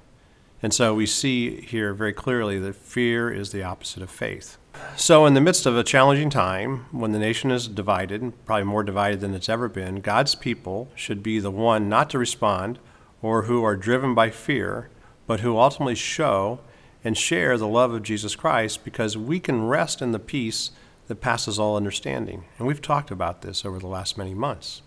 And 0.61 0.73
so 0.73 0.93
we 0.93 1.07
see 1.07 1.61
here 1.61 1.93
very 1.93 2.13
clearly 2.13 2.59
that 2.59 2.75
fear 2.75 3.31
is 3.31 3.51
the 3.51 3.63
opposite 3.63 4.03
of 4.03 4.11
faith. 4.11 4.58
So, 4.95 5.25
in 5.25 5.33
the 5.33 5.41
midst 5.41 5.65
of 5.65 5.77
a 5.77 5.83
challenging 5.83 6.29
time, 6.29 6.85
when 6.91 7.13
the 7.13 7.19
nation 7.19 7.51
is 7.51 7.67
divided, 7.67 8.33
probably 8.45 8.65
more 8.65 8.83
divided 8.83 9.21
than 9.21 9.33
it's 9.33 9.49
ever 9.49 9.69
been, 9.69 10.01
God's 10.01 10.35
people 10.35 10.91
should 10.93 11.23
be 11.23 11.39
the 11.39 11.49
one 11.49 11.87
not 11.87 12.09
to 12.11 12.19
respond 12.19 12.79
or 13.21 13.43
who 13.43 13.63
are 13.63 13.75
driven 13.75 14.13
by 14.13 14.29
fear, 14.29 14.89
but 15.25 15.39
who 15.39 15.57
ultimately 15.57 15.95
show 15.95 16.59
and 17.03 17.17
share 17.17 17.57
the 17.57 17.67
love 17.67 17.93
of 17.93 18.03
Jesus 18.03 18.35
Christ 18.35 18.83
because 18.83 19.17
we 19.17 19.39
can 19.39 19.67
rest 19.67 20.01
in 20.01 20.11
the 20.11 20.19
peace 20.19 20.71
that 21.07 21.21
passes 21.21 21.57
all 21.57 21.75
understanding. 21.75 22.45
And 22.57 22.67
we've 22.67 22.81
talked 22.81 23.09
about 23.09 23.41
this 23.41 23.65
over 23.65 23.79
the 23.79 23.87
last 23.87 24.17
many 24.17 24.33
months. 24.33 24.81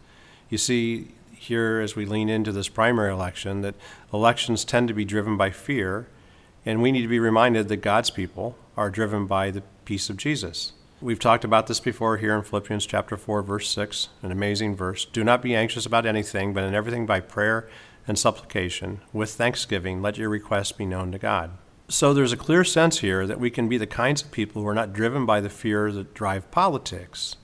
You 0.49 0.59
see, 0.59 1.15
here 1.33 1.81
as 1.81 1.97
we 1.97 2.07
lean 2.07 2.29
into 2.29 2.53
this 2.53 2.69
primary 2.69 3.11
election, 3.11 3.63
that 3.63 3.75
elections 4.13 4.65
tend 4.65 4.89
to 4.89 4.95
be 4.95 5.05
driven 5.05 5.37
by 5.37 5.51
fear, 5.51 6.07
and 6.65 6.83
we 6.83 6.93
need 6.93 7.03
to 7.03 7.09
be 7.09 7.19
reminded 7.19 7.69
that 7.69 7.79
God's 7.79 8.11
people 8.11 8.57
are 8.77 8.91
driven 8.91 9.27
by 9.27 9.51
the 9.51 9.63
peace 9.85 10.11
of 10.11 10.17
Jesus. 10.17 10.73
We've 11.01 11.19
talked 11.19 11.45
about 11.45 11.67
this 11.67 11.81
before 11.81 12.19
here 12.19 12.37
in 12.37 12.43
Philippians 12.43 12.87
chapter 12.87 13.17
4 13.17 13.43
verse 13.43 13.69
6, 13.71 14.09
an 14.23 14.31
amazing 14.31 14.77
verse. 14.77 15.05
Do 15.05 15.25
not 15.25 15.43
be 15.43 15.55
anxious 15.55 15.85
about 15.85 16.07
anything, 16.07 16.55
but 16.55 16.65
in 16.65 16.75
everything 16.75 17.07
by 17.07 17.21
prayer 17.21 17.69
and 18.07 18.19
supplication 18.19 19.01
with 19.13 19.31
thanksgiving 19.33 20.01
let 20.01 20.19
your 20.19 20.29
requests 20.29 20.73
be 20.73 20.87
known 20.87 21.11
to 21.13 21.19
God. 21.19 21.51
So 21.89 22.15
there's 22.15 22.33
a 22.33 22.37
clear 22.37 22.65
sense 22.65 23.01
here 23.01 23.27
that 23.27 23.41
we 23.41 23.51
can 23.51 23.69
be 23.69 23.79
the 23.79 23.87
kinds 23.87 24.23
of 24.23 24.31
people 24.31 24.63
who 24.63 24.69
are 24.69 24.75
not 24.75 24.93
driven 24.93 25.27
by 25.27 25.41
the 25.41 25.51
fear 25.51 25.91
that 25.93 26.15
drive 26.15 26.51
politics 26.51 27.37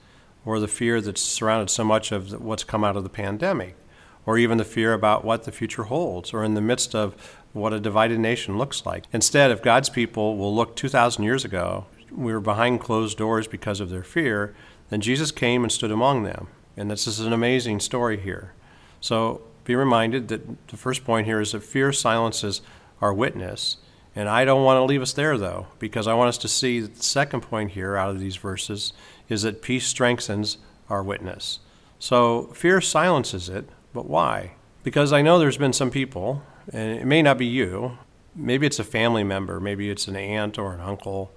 or 0.45 0.61
the 0.61 0.69
fear 0.69 1.01
that's 1.01 1.21
surrounded 1.21 1.69
so 1.69 1.85
much 1.85 2.13
of 2.13 2.41
what's 2.41 2.65
come 2.65 2.85
out 2.85 2.97
of 2.97 3.03
the 3.03 3.11
pandemic 3.11 3.77
or 4.25 4.39
even 4.39 4.59
the 4.59 4.65
fear 4.65 4.93
about 4.93 5.25
what 5.25 5.45
the 5.45 5.53
future 5.53 5.85
holds 5.85 6.33
or 6.33 6.45
in 6.45 6.55
the 6.55 6.61
midst 6.61 6.95
of 6.95 7.37
what 7.53 7.73
a 7.73 7.81
divided 7.81 8.19
nation 8.19 8.57
looks 8.57 8.87
like. 8.87 9.05
Instead, 9.13 9.51
if 9.51 9.63
God's 9.63 9.89
people 9.89 10.37
will 10.37 10.55
look 10.55 10.77
2,000 10.77 11.25
years 11.25 11.45
ago, 11.45 11.87
we 12.11 12.33
were 12.33 12.41
behind 12.41 12.81
closed 12.81 13.19
doors 13.19 13.47
because 13.47 13.81
of 13.81 13.91
their 13.91 14.03
fear, 14.03 14.55
then 14.91 15.01
Jesus 15.01 15.31
came 15.31 15.63
and 15.63 15.73
stood 15.73 15.91
among 15.91 16.23
them. 16.23 16.49
And 16.77 16.91
this 16.91 17.07
is 17.07 17.21
an 17.21 17.33
amazing 17.33 17.81
story 17.81 18.19
here. 18.19 18.53
So 19.01 19.43
be 19.65 19.75
reminded 19.75 20.29
that 20.29 20.69
the 20.69 20.77
first 20.77 21.05
point 21.05 21.27
here 21.27 21.41
is 21.41 21.53
that 21.53 21.63
fear 21.63 21.93
silences 21.93 22.63
our 23.01 23.13
witness. 23.13 23.77
And 24.17 24.29
I 24.29 24.45
don't 24.45 24.65
want 24.65 24.79
to 24.79 24.85
leave 24.85 25.03
us 25.03 25.13
there, 25.13 25.37
though, 25.37 25.67
because 25.79 26.07
I 26.07 26.15
want 26.15 26.29
us 26.29 26.39
to 26.39 26.49
see 26.49 26.81
the 26.81 27.03
second 27.03 27.43
point 27.43 27.73
here 27.73 27.97
out 27.97 28.11
of 28.11 28.19
these 28.19 28.37
verses 28.37 28.93
is 29.29 29.43
that 29.43 29.63
peace 29.63 29.87
strengthens 29.87 30.59
our 30.89 31.03
witness. 31.03 31.61
So 31.99 32.45
fear 32.55 32.81
silences 32.81 33.49
it, 33.49 33.69
but 33.93 34.07
why? 34.07 34.53
Because 34.83 35.13
I 35.13 35.23
know 35.23 35.39
there's 35.39 35.59
been 35.59 35.73
some 35.73 35.91
people, 35.91 36.43
and 36.73 36.99
it 36.99 37.07
may 37.07 37.23
not 37.23 37.39
be 37.39 37.47
you, 37.47 37.99
maybe 38.35 38.67
it's 38.67 38.79
a 38.79 38.85
family 38.85 39.25
member, 39.25 39.61
maybe 39.61 39.91
it's 39.91 40.09
an 40.09 40.17
aunt 40.17 40.59
or 40.59 40.73
an 40.75 40.81
uncle, 40.81 41.33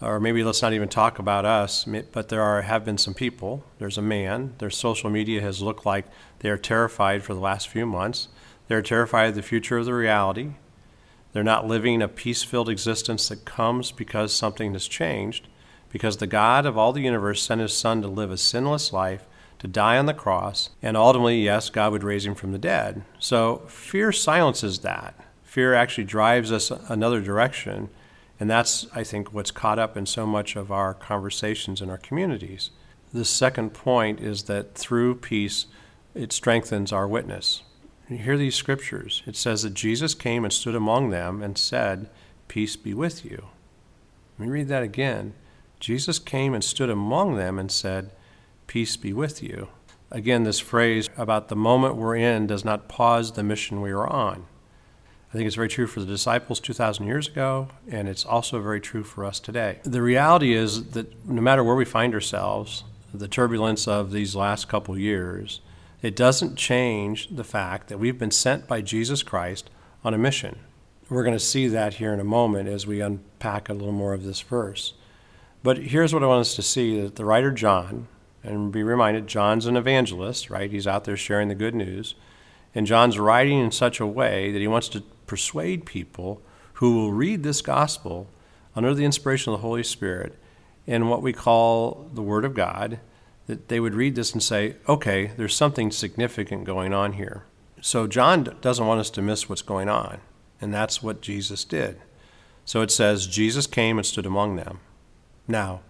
or 0.00 0.20
maybe 0.20 0.44
let's 0.44 0.62
not 0.62 0.72
even 0.72 0.88
talk 0.88 1.18
about 1.18 1.44
us, 1.44 1.86
but 2.12 2.28
there 2.28 2.42
are 2.42 2.62
have 2.62 2.84
been 2.84 2.98
some 2.98 3.14
people. 3.14 3.64
There's 3.78 3.98
a 3.98 4.02
man. 4.02 4.54
Their 4.58 4.70
social 4.70 5.08
media 5.08 5.40
has 5.40 5.62
looked 5.62 5.86
like 5.86 6.06
they 6.40 6.50
are 6.50 6.58
terrified 6.58 7.22
for 7.22 7.34
the 7.34 7.40
last 7.40 7.68
few 7.68 7.86
months. 7.86 8.28
They're 8.68 8.82
terrified 8.82 9.30
of 9.30 9.34
the 9.36 9.42
future 9.42 9.78
of 9.78 9.86
the 9.86 9.94
reality. 9.94 10.50
They're 11.32 11.44
not 11.44 11.66
living 11.66 12.02
a 12.02 12.08
peace 12.08 12.42
filled 12.42 12.68
existence 12.68 13.28
that 13.28 13.44
comes 13.44 13.92
because 13.92 14.34
something 14.34 14.72
has 14.72 14.88
changed, 14.88 15.48
because 15.90 16.16
the 16.16 16.26
God 16.26 16.66
of 16.66 16.76
all 16.76 16.92
the 16.92 17.02
universe 17.02 17.42
sent 17.42 17.60
his 17.60 17.76
Son 17.76 18.02
to 18.02 18.08
live 18.08 18.30
a 18.30 18.36
sinless 18.36 18.92
life, 18.92 19.24
to 19.58 19.66
die 19.66 19.96
on 19.96 20.06
the 20.06 20.14
cross, 20.14 20.70
and 20.82 20.96
ultimately, 20.96 21.42
yes, 21.42 21.70
God 21.70 21.92
would 21.92 22.04
raise 22.04 22.26
him 22.26 22.34
from 22.34 22.52
the 22.52 22.58
dead. 22.58 23.02
So 23.18 23.64
fear 23.68 24.12
silences 24.12 24.80
that. 24.80 25.14
Fear 25.42 25.74
actually 25.74 26.04
drives 26.04 26.52
us 26.52 26.70
another 26.70 27.22
direction 27.22 27.88
and 28.38 28.50
that's, 28.50 28.86
I 28.94 29.02
think, 29.02 29.32
what's 29.32 29.50
caught 29.50 29.78
up 29.78 29.96
in 29.96 30.06
so 30.06 30.26
much 30.26 30.56
of 30.56 30.70
our 30.70 30.92
conversations 30.92 31.80
in 31.80 31.90
our 31.90 31.98
communities. 31.98 32.70
The 33.12 33.24
second 33.24 33.70
point 33.70 34.20
is 34.20 34.44
that 34.44 34.74
through 34.74 35.16
peace, 35.16 35.66
it 36.14 36.32
strengthens 36.32 36.92
our 36.92 37.08
witness. 37.08 37.62
You 38.08 38.18
hear 38.18 38.36
these 38.36 38.54
scriptures. 38.54 39.22
It 39.26 39.36
says 39.36 39.62
that 39.62 39.74
Jesus 39.74 40.14
came 40.14 40.44
and 40.44 40.52
stood 40.52 40.74
among 40.74 41.10
them 41.10 41.42
and 41.42 41.56
said, 41.56 42.08
Peace 42.46 42.76
be 42.76 42.94
with 42.94 43.24
you. 43.24 43.46
Let 44.38 44.46
me 44.46 44.52
read 44.52 44.68
that 44.68 44.82
again. 44.82 45.34
Jesus 45.80 46.18
came 46.18 46.54
and 46.54 46.62
stood 46.62 46.90
among 46.90 47.36
them 47.36 47.58
and 47.58 47.70
said, 47.70 48.10
Peace 48.66 48.96
be 48.96 49.12
with 49.12 49.42
you. 49.42 49.68
Again, 50.10 50.44
this 50.44 50.60
phrase 50.60 51.08
about 51.16 51.48
the 51.48 51.56
moment 51.56 51.96
we're 51.96 52.16
in 52.16 52.46
does 52.46 52.64
not 52.64 52.88
pause 52.88 53.32
the 53.32 53.42
mission 53.42 53.80
we 53.80 53.90
are 53.90 54.06
on. 54.06 54.46
I 55.36 55.38
think 55.38 55.48
it's 55.48 55.56
very 55.56 55.68
true 55.68 55.86
for 55.86 56.00
the 56.00 56.06
disciples 56.06 56.60
2,000 56.60 57.06
years 57.06 57.28
ago, 57.28 57.68
and 57.90 58.08
it's 58.08 58.24
also 58.24 58.58
very 58.62 58.80
true 58.80 59.04
for 59.04 59.22
us 59.22 59.38
today. 59.38 59.80
The 59.82 60.00
reality 60.00 60.54
is 60.54 60.92
that 60.92 61.28
no 61.28 61.42
matter 61.42 61.62
where 61.62 61.74
we 61.74 61.84
find 61.84 62.14
ourselves, 62.14 62.84
the 63.12 63.28
turbulence 63.28 63.86
of 63.86 64.12
these 64.12 64.34
last 64.34 64.66
couple 64.66 64.96
years, 64.96 65.60
it 66.00 66.16
doesn't 66.16 66.56
change 66.56 67.28
the 67.28 67.44
fact 67.44 67.88
that 67.88 67.98
we've 67.98 68.18
been 68.18 68.30
sent 68.30 68.66
by 68.66 68.80
Jesus 68.80 69.22
Christ 69.22 69.68
on 70.02 70.14
a 70.14 70.18
mission. 70.18 70.58
We're 71.10 71.22
going 71.22 71.36
to 71.36 71.38
see 71.38 71.68
that 71.68 71.92
here 71.92 72.14
in 72.14 72.20
a 72.20 72.24
moment 72.24 72.70
as 72.70 72.86
we 72.86 73.02
unpack 73.02 73.68
a 73.68 73.74
little 73.74 73.92
more 73.92 74.14
of 74.14 74.24
this 74.24 74.40
verse. 74.40 74.94
But 75.62 75.76
here's 75.76 76.14
what 76.14 76.22
I 76.22 76.28
want 76.28 76.40
us 76.40 76.56
to 76.56 76.62
see 76.62 76.98
that 77.02 77.16
the 77.16 77.26
writer 77.26 77.50
John, 77.50 78.08
and 78.42 78.72
be 78.72 78.82
reminded, 78.82 79.26
John's 79.26 79.66
an 79.66 79.76
evangelist, 79.76 80.48
right? 80.48 80.70
He's 80.70 80.86
out 80.86 81.04
there 81.04 81.14
sharing 81.14 81.48
the 81.48 81.54
good 81.54 81.74
news. 81.74 82.14
And 82.74 82.86
John's 82.86 83.18
writing 83.18 83.58
in 83.58 83.70
such 83.70 84.00
a 84.00 84.06
way 84.06 84.50
that 84.50 84.60
he 84.60 84.68
wants 84.68 84.88
to 84.90 85.02
persuade 85.26 85.86
people 85.86 86.42
who 86.74 86.94
will 86.94 87.12
read 87.12 87.42
this 87.42 87.62
gospel 87.62 88.28
under 88.74 88.94
the 88.94 89.04
inspiration 89.04 89.52
of 89.52 89.58
the 89.58 89.66
Holy 89.66 89.82
Spirit 89.82 90.38
in 90.86 91.08
what 91.08 91.22
we 91.22 91.32
call 91.32 92.08
the 92.12 92.22
Word 92.22 92.44
of 92.44 92.54
God, 92.54 93.00
that 93.46 93.68
they 93.68 93.80
would 93.80 93.94
read 93.94 94.14
this 94.14 94.32
and 94.32 94.42
say, 94.42 94.76
okay, 94.88 95.32
there's 95.36 95.54
something 95.54 95.90
significant 95.90 96.64
going 96.64 96.92
on 96.92 97.14
here. 97.14 97.44
So 97.80 98.06
John 98.06 98.56
doesn't 98.60 98.86
want 98.86 99.00
us 99.00 99.10
to 99.10 99.22
miss 99.22 99.48
what's 99.48 99.62
going 99.62 99.88
on, 99.88 100.20
and 100.60 100.72
that's 100.72 101.02
what 101.02 101.20
Jesus 101.22 101.64
did. 101.64 101.98
So 102.64 102.82
it 102.82 102.90
says, 102.90 103.26
Jesus 103.26 103.66
came 103.66 103.98
and 103.98 104.06
stood 104.06 104.26
among 104.26 104.56
them. 104.56 104.80
Now, 105.46 105.80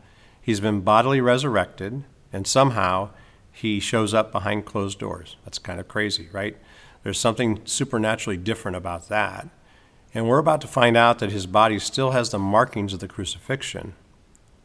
he's 0.41 0.61
been 0.61 0.83
bodily 0.83 1.21
resurrected, 1.21 2.05
and 2.33 2.47
somehow 2.47 3.11
he 3.51 3.81
shows 3.81 4.13
up 4.13 4.31
behind 4.31 4.67
closed 4.67 4.99
doors. 4.99 5.37
That's 5.45 5.59
kind 5.59 5.81
of 5.81 5.89
crazy, 5.89 6.29
right? 6.33 6.57
There's 7.07 7.21
something 7.21 7.61
supernaturally 7.65 8.37
different 8.37 8.77
about 8.77 9.09
that. 9.11 9.49
And 10.13 10.27
we're 10.27 10.41
about 10.41 10.61
to 10.63 10.67
find 10.67 10.97
out 10.97 11.21
that 11.21 11.31
his 11.31 11.47
body 11.47 11.79
still 11.79 12.11
has 12.11 12.31
the 12.31 12.39
markings 12.41 12.93
of 12.93 12.99
the 12.99 13.07
crucifixion. 13.07 13.95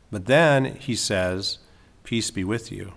But 0.10 0.26
then 0.26 0.66
he 0.78 0.96
says, 0.96 1.60
Peace 2.04 2.32
be 2.32 2.44
with 2.44 2.72
you. 2.72 2.94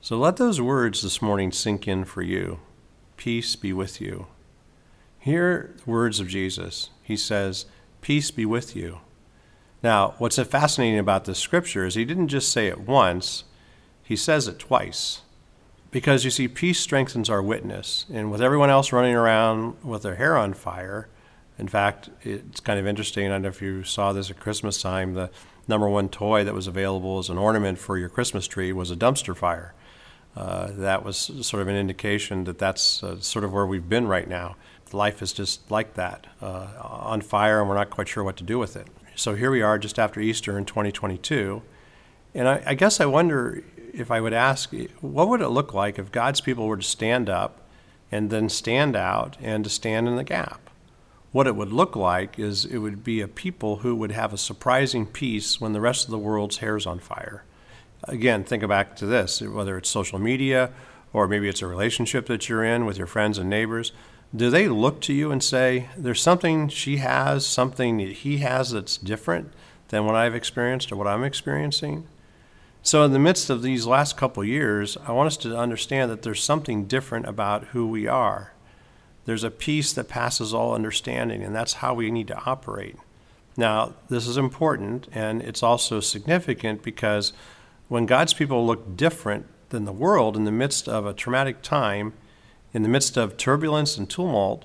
So 0.00 0.16
let 0.16 0.36
those 0.36 0.60
words 0.60 1.02
this 1.02 1.20
morning 1.20 1.50
sink 1.50 1.88
in 1.88 2.04
for 2.04 2.22
you. 2.22 2.60
Peace 3.16 3.56
be 3.56 3.72
with 3.72 4.00
you. 4.00 4.28
Hear 5.18 5.74
the 5.84 5.90
words 5.90 6.20
of 6.20 6.28
Jesus. 6.28 6.90
He 7.02 7.16
says, 7.16 7.66
Peace 8.00 8.30
be 8.30 8.46
with 8.46 8.76
you. 8.76 9.00
Now, 9.82 10.14
what's 10.18 10.40
fascinating 10.40 11.00
about 11.00 11.24
this 11.24 11.40
scripture 11.40 11.84
is 11.84 11.96
he 11.96 12.04
didn't 12.04 12.28
just 12.28 12.52
say 12.52 12.68
it 12.68 12.78
once, 12.78 13.42
he 14.04 14.14
says 14.14 14.46
it 14.46 14.60
twice. 14.60 15.22
Because 15.90 16.24
you 16.24 16.30
see, 16.30 16.48
peace 16.48 16.78
strengthens 16.78 17.30
our 17.30 17.42
witness. 17.42 18.04
And 18.12 18.30
with 18.30 18.42
everyone 18.42 18.70
else 18.70 18.92
running 18.92 19.14
around 19.14 19.82
with 19.82 20.02
their 20.02 20.16
hair 20.16 20.36
on 20.36 20.52
fire, 20.52 21.08
in 21.58 21.66
fact, 21.66 22.10
it's 22.22 22.60
kind 22.60 22.78
of 22.78 22.86
interesting. 22.86 23.26
I 23.26 23.30
don't 23.30 23.42
know 23.42 23.48
if 23.48 23.62
you 23.62 23.82
saw 23.82 24.12
this 24.12 24.30
at 24.30 24.38
Christmas 24.38 24.80
time. 24.80 25.14
The 25.14 25.30
number 25.66 25.88
one 25.88 26.08
toy 26.08 26.44
that 26.44 26.54
was 26.54 26.66
available 26.66 27.18
as 27.18 27.28
an 27.30 27.38
ornament 27.38 27.78
for 27.78 27.98
your 27.98 28.08
Christmas 28.08 28.46
tree 28.46 28.72
was 28.72 28.90
a 28.90 28.96
dumpster 28.96 29.36
fire. 29.36 29.74
Uh, 30.36 30.68
that 30.72 31.04
was 31.04 31.18
sort 31.42 31.60
of 31.60 31.68
an 31.68 31.74
indication 31.74 32.44
that 32.44 32.58
that's 32.58 33.02
uh, 33.02 33.18
sort 33.20 33.44
of 33.44 33.52
where 33.52 33.66
we've 33.66 33.88
been 33.88 34.06
right 34.06 34.28
now. 34.28 34.56
Life 34.92 35.20
is 35.20 35.32
just 35.32 35.70
like 35.70 35.94
that, 35.94 36.26
uh, 36.40 36.68
on 36.80 37.20
fire, 37.20 37.60
and 37.60 37.68
we're 37.68 37.74
not 37.74 37.90
quite 37.90 38.08
sure 38.08 38.24
what 38.24 38.36
to 38.38 38.44
do 38.44 38.58
with 38.58 38.76
it. 38.76 38.86
So 39.16 39.34
here 39.34 39.50
we 39.50 39.62
are 39.62 39.78
just 39.78 39.98
after 39.98 40.20
Easter 40.20 40.56
in 40.56 40.64
2022. 40.64 41.60
And 42.34 42.48
I, 42.48 42.62
I 42.64 42.74
guess 42.74 43.00
I 43.00 43.06
wonder 43.06 43.64
if 43.92 44.10
I 44.10 44.20
would 44.20 44.32
ask, 44.32 44.72
what 45.00 45.28
would 45.28 45.40
it 45.40 45.48
look 45.48 45.74
like 45.74 45.98
if 45.98 46.12
God's 46.12 46.40
people 46.40 46.66
were 46.66 46.76
to 46.76 46.82
stand 46.82 47.28
up 47.28 47.60
and 48.10 48.30
then 48.30 48.48
stand 48.48 48.96
out 48.96 49.36
and 49.40 49.64
to 49.64 49.70
stand 49.70 50.08
in 50.08 50.16
the 50.16 50.24
gap? 50.24 50.68
What 51.30 51.46
it 51.46 51.56
would 51.56 51.72
look 51.72 51.94
like 51.94 52.38
is 52.38 52.64
it 52.64 52.78
would 52.78 53.04
be 53.04 53.20
a 53.20 53.28
people 53.28 53.78
who 53.78 53.94
would 53.96 54.12
have 54.12 54.32
a 54.32 54.38
surprising 54.38 55.06
peace 55.06 55.60
when 55.60 55.72
the 55.72 55.80
rest 55.80 56.06
of 56.06 56.10
the 56.10 56.18
world's 56.18 56.58
hair's 56.58 56.86
on 56.86 57.00
fire. 57.00 57.44
Again, 58.04 58.44
think 58.44 58.66
back 58.66 58.96
to 58.96 59.06
this 59.06 59.42
whether 59.42 59.76
it's 59.76 59.90
social 59.90 60.18
media 60.18 60.70
or 61.12 61.28
maybe 61.28 61.48
it's 61.48 61.62
a 61.62 61.66
relationship 61.66 62.26
that 62.26 62.48
you're 62.48 62.64
in 62.64 62.86
with 62.86 62.96
your 62.96 63.06
friends 63.06 63.38
and 63.38 63.50
neighbors. 63.50 63.92
Do 64.34 64.50
they 64.50 64.68
look 64.68 65.00
to 65.02 65.12
you 65.12 65.30
and 65.30 65.42
say, 65.42 65.88
There's 65.96 66.22
something 66.22 66.68
she 66.68 66.98
has, 66.98 67.46
something 67.46 67.98
he 67.98 68.38
has 68.38 68.70
that's 68.70 68.96
different 68.96 69.52
than 69.88 70.04
what 70.04 70.14
I've 70.14 70.34
experienced 70.34 70.92
or 70.92 70.96
what 70.96 71.06
I'm 71.06 71.24
experiencing? 71.24 72.06
So, 72.82 73.02
in 73.02 73.12
the 73.12 73.18
midst 73.18 73.50
of 73.50 73.62
these 73.62 73.86
last 73.86 74.16
couple 74.16 74.44
years, 74.44 74.96
I 75.06 75.12
want 75.12 75.26
us 75.26 75.36
to 75.38 75.56
understand 75.56 76.10
that 76.10 76.22
there's 76.22 76.42
something 76.42 76.86
different 76.86 77.26
about 77.26 77.68
who 77.68 77.86
we 77.86 78.06
are. 78.06 78.52
There's 79.24 79.44
a 79.44 79.50
peace 79.50 79.92
that 79.92 80.08
passes 80.08 80.54
all 80.54 80.74
understanding, 80.74 81.42
and 81.42 81.54
that's 81.54 81.74
how 81.74 81.92
we 81.92 82.10
need 82.10 82.28
to 82.28 82.40
operate. 82.46 82.96
Now, 83.58 83.94
this 84.08 84.26
is 84.26 84.36
important, 84.36 85.08
and 85.12 85.42
it's 85.42 85.62
also 85.62 86.00
significant 86.00 86.82
because 86.82 87.32
when 87.88 88.06
God's 88.06 88.32
people 88.32 88.64
look 88.64 88.96
different 88.96 89.46
than 89.70 89.84
the 89.84 89.92
world 89.92 90.36
in 90.36 90.44
the 90.44 90.52
midst 90.52 90.88
of 90.88 91.04
a 91.04 91.12
traumatic 91.12 91.60
time, 91.60 92.14
in 92.72 92.82
the 92.82 92.88
midst 92.88 93.16
of 93.16 93.36
turbulence 93.36 93.98
and 93.98 94.08
tumult, 94.08 94.64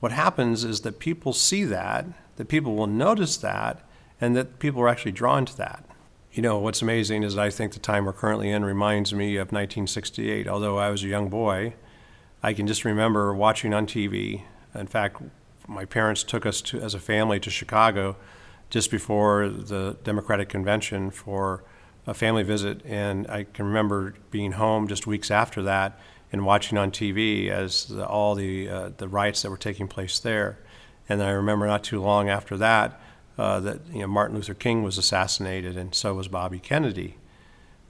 what 0.00 0.12
happens 0.12 0.62
is 0.62 0.82
that 0.82 0.98
people 0.98 1.32
see 1.32 1.64
that, 1.64 2.06
that 2.36 2.48
people 2.48 2.76
will 2.76 2.86
notice 2.86 3.36
that, 3.38 3.80
and 4.20 4.36
that 4.36 4.58
people 4.58 4.82
are 4.82 4.88
actually 4.88 5.12
drawn 5.12 5.46
to 5.46 5.56
that. 5.56 5.84
You 6.34 6.42
know, 6.42 6.58
what's 6.58 6.82
amazing 6.82 7.22
is 7.22 7.38
I 7.38 7.48
think 7.48 7.74
the 7.74 7.78
time 7.78 8.06
we're 8.06 8.12
currently 8.12 8.50
in 8.50 8.64
reminds 8.64 9.14
me 9.14 9.36
of 9.36 9.52
1968. 9.52 10.48
Although 10.48 10.78
I 10.78 10.90
was 10.90 11.04
a 11.04 11.06
young 11.06 11.28
boy, 11.28 11.74
I 12.42 12.52
can 12.52 12.66
just 12.66 12.84
remember 12.84 13.32
watching 13.32 13.72
on 13.72 13.86
TV. 13.86 14.42
In 14.74 14.88
fact, 14.88 15.22
my 15.68 15.84
parents 15.84 16.24
took 16.24 16.44
us 16.44 16.60
to, 16.62 16.80
as 16.80 16.92
a 16.92 16.98
family 16.98 17.38
to 17.38 17.50
Chicago 17.50 18.16
just 18.68 18.90
before 18.90 19.48
the 19.48 19.96
Democratic 20.02 20.48
Convention 20.48 21.12
for 21.12 21.62
a 22.04 22.14
family 22.14 22.42
visit. 22.42 22.84
And 22.84 23.30
I 23.30 23.44
can 23.44 23.66
remember 23.66 24.16
being 24.32 24.52
home 24.52 24.88
just 24.88 25.06
weeks 25.06 25.30
after 25.30 25.62
that 25.62 26.00
and 26.32 26.44
watching 26.44 26.76
on 26.76 26.90
TV 26.90 27.48
as 27.48 27.84
the, 27.84 28.04
all 28.04 28.34
the, 28.34 28.68
uh, 28.68 28.90
the 28.96 29.06
riots 29.06 29.42
that 29.42 29.50
were 29.50 29.56
taking 29.56 29.86
place 29.86 30.18
there. 30.18 30.58
And 31.08 31.22
I 31.22 31.30
remember 31.30 31.68
not 31.68 31.84
too 31.84 32.02
long 32.02 32.28
after 32.28 32.56
that 32.56 33.00
uh, 33.38 33.60
that 33.60 33.80
you 33.92 34.00
know, 34.00 34.06
Martin 34.06 34.36
Luther 34.36 34.54
King 34.54 34.82
was 34.82 34.98
assassinated, 34.98 35.76
and 35.76 35.94
so 35.94 36.14
was 36.14 36.28
Bobby 36.28 36.58
Kennedy. 36.58 37.16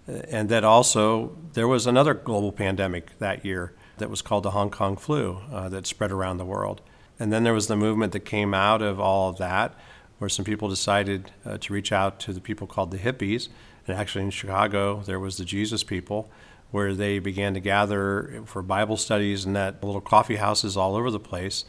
Uh, 0.08 0.12
and 0.30 0.48
that 0.48 0.64
also, 0.64 1.36
there 1.52 1.68
was 1.68 1.86
another 1.86 2.14
global 2.14 2.52
pandemic 2.52 3.18
that 3.18 3.44
year 3.44 3.72
that 3.98 4.10
was 4.10 4.22
called 4.22 4.42
the 4.42 4.50
Hong 4.50 4.70
Kong 4.70 4.96
flu 4.96 5.40
uh, 5.52 5.68
that 5.68 5.86
spread 5.86 6.10
around 6.10 6.38
the 6.38 6.44
world. 6.44 6.80
And 7.18 7.32
then 7.32 7.44
there 7.44 7.54
was 7.54 7.68
the 7.68 7.76
movement 7.76 8.12
that 8.12 8.20
came 8.20 8.54
out 8.54 8.82
of 8.82 8.98
all 8.98 9.30
of 9.30 9.38
that, 9.38 9.74
where 10.18 10.28
some 10.28 10.44
people 10.44 10.68
decided 10.68 11.30
uh, 11.44 11.58
to 11.58 11.72
reach 11.72 11.92
out 11.92 12.18
to 12.20 12.32
the 12.32 12.40
people 12.40 12.66
called 12.66 12.90
the 12.90 12.98
hippies. 12.98 13.48
And 13.86 13.96
actually, 13.96 14.24
in 14.24 14.30
Chicago, 14.30 15.02
there 15.02 15.20
was 15.20 15.36
the 15.36 15.44
Jesus 15.44 15.84
people, 15.84 16.30
where 16.70 16.94
they 16.94 17.18
began 17.18 17.54
to 17.54 17.60
gather 17.60 18.42
for 18.46 18.62
Bible 18.62 18.96
studies 18.96 19.44
and 19.44 19.54
that 19.54 19.84
little 19.84 20.00
coffee 20.00 20.36
houses 20.36 20.76
all 20.76 20.96
over 20.96 21.10
the 21.10 21.20
place. 21.20 21.64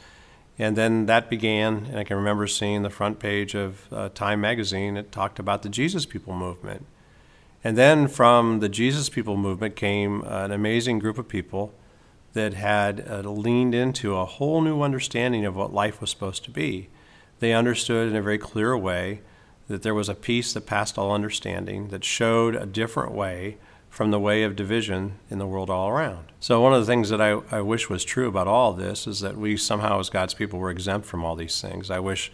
And 0.58 0.78
then 0.78 1.06
that 1.08 1.30
began, 1.30 1.86
and 1.88 2.00
I 2.00 2.04
can 2.04 2.16
remember 2.18 2.48
seeing 2.48 2.84
the 2.84 2.90
front 2.90 3.20
page 3.20 3.56
of 3.56 3.92
uh, 3.92 4.10
Time 4.10 4.40
magazine. 4.42 4.96
It 4.96 5.12
talked 5.12 5.38
about 5.38 5.64
the 5.64 5.70
Jesus 5.70 6.06
People 6.06 6.34
movement. 6.34 6.86
And 7.64 7.78
then 7.78 8.08
from 8.08 8.60
the 8.60 8.70
Jesus 8.70 9.10
People 9.10 9.36
movement 9.36 9.76
came 9.76 10.22
an 10.22 10.52
amazing 10.52 11.00
group 11.00 11.18
of 11.18 11.28
people 11.28 11.74
that 12.34 12.54
had 12.54 13.06
uh, 13.10 13.22
leaned 13.22 13.74
into 13.74 14.16
a 14.16 14.26
whole 14.26 14.62
new 14.62 14.82
understanding 14.82 15.46
of 15.46 15.56
what 15.56 15.74
life 15.74 16.00
was 16.00 16.10
supposed 16.10 16.44
to 16.46 16.52
be. 16.52 16.90
They 17.40 17.54
understood 17.54 18.10
in 18.10 18.16
a 18.16 18.22
very 18.22 18.38
clear 18.38 18.78
way 18.78 19.22
that 19.68 19.82
there 19.82 19.96
was 19.96 20.10
a 20.10 20.16
peace 20.16 20.54
that 20.54 20.66
passed 20.66 20.98
all 20.98 21.12
understanding, 21.12 21.88
that 21.90 22.04
showed 22.04 22.56
a 22.56 22.66
different 22.66 23.14
way 23.14 23.58
from 23.96 24.12
the 24.12 24.20
way 24.20 24.44
of 24.44 24.58
division 24.58 25.18
in 25.30 25.38
the 25.38 25.48
world 25.48 25.70
all 25.70 25.88
around. 25.88 26.30
So, 26.42 26.60
one 26.60 26.74
of 26.74 26.82
the 26.82 26.86
things 26.86 27.08
that 27.12 27.22
I, 27.22 27.40
I 27.50 27.62
wish 27.62 27.90
was 27.90 28.04
true 28.04 28.28
about 28.28 28.46
all 28.46 28.74
this 28.74 29.08
is 29.08 29.22
that 29.22 29.38
we 29.38 29.56
somehow, 29.56 30.02
as 30.02 30.10
God's 30.10 30.34
people, 30.34 30.60
were 30.60 30.70
exempt 30.70 31.08
from 31.08 31.24
all 31.24 31.38
these 31.38 31.62
things. 31.62 31.90
I 31.90 32.00
wish 32.00 32.30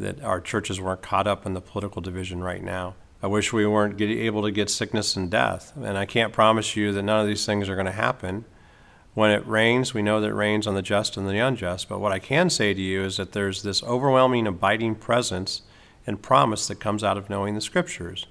that 0.00 0.20
our 0.24 0.40
churches 0.40 0.80
weren't 0.80 1.02
caught 1.02 1.28
up 1.28 1.46
in 1.46 1.54
the 1.54 1.60
political 1.60 2.02
division 2.02 2.42
right 2.42 2.64
now. 2.64 2.96
I 3.22 3.28
wish 3.28 3.52
we 3.52 3.64
weren't 3.64 3.96
get, 3.96 4.10
able 4.10 4.42
to 4.42 4.50
get 4.50 4.68
sickness 4.68 5.14
and 5.14 5.30
death. 5.30 5.72
And 5.76 5.96
I 5.96 6.04
can't 6.04 6.32
promise 6.32 6.74
you 6.74 6.90
that 6.90 7.04
none 7.04 7.20
of 7.20 7.28
these 7.28 7.46
things 7.46 7.68
are 7.68 7.76
going 7.76 7.86
to 7.86 7.92
happen. 7.92 8.44
When 9.14 9.30
it 9.30 9.46
rains, 9.46 9.94
we 9.94 10.02
know 10.02 10.20
that 10.20 10.30
it 10.30 10.34
rains 10.34 10.66
on 10.66 10.74
the 10.74 10.82
just 10.82 11.16
and 11.16 11.28
the 11.28 11.38
unjust. 11.38 11.88
But 11.88 12.00
what 12.00 12.10
I 12.10 12.18
can 12.18 12.50
say 12.50 12.74
to 12.74 12.82
you 12.82 13.04
is 13.04 13.18
that 13.18 13.30
there's 13.30 13.62
this 13.62 13.84
overwhelming, 13.84 14.48
abiding 14.48 14.96
presence 14.96 15.62
and 16.08 16.20
promise 16.20 16.66
that 16.66 16.80
comes 16.80 17.04
out 17.04 17.16
of 17.16 17.30
knowing 17.30 17.54
the 17.54 17.60
Scriptures. 17.60 18.26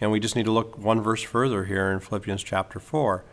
And 0.00 0.10
we 0.10 0.20
just 0.20 0.36
need 0.36 0.44
to 0.44 0.52
look 0.52 0.78
one 0.78 1.02
verse 1.02 1.22
further 1.22 1.64
here 1.64 1.90
in 1.90 2.00
Philippians 2.00 2.42
chapter 2.42 2.78
4. 2.78 3.24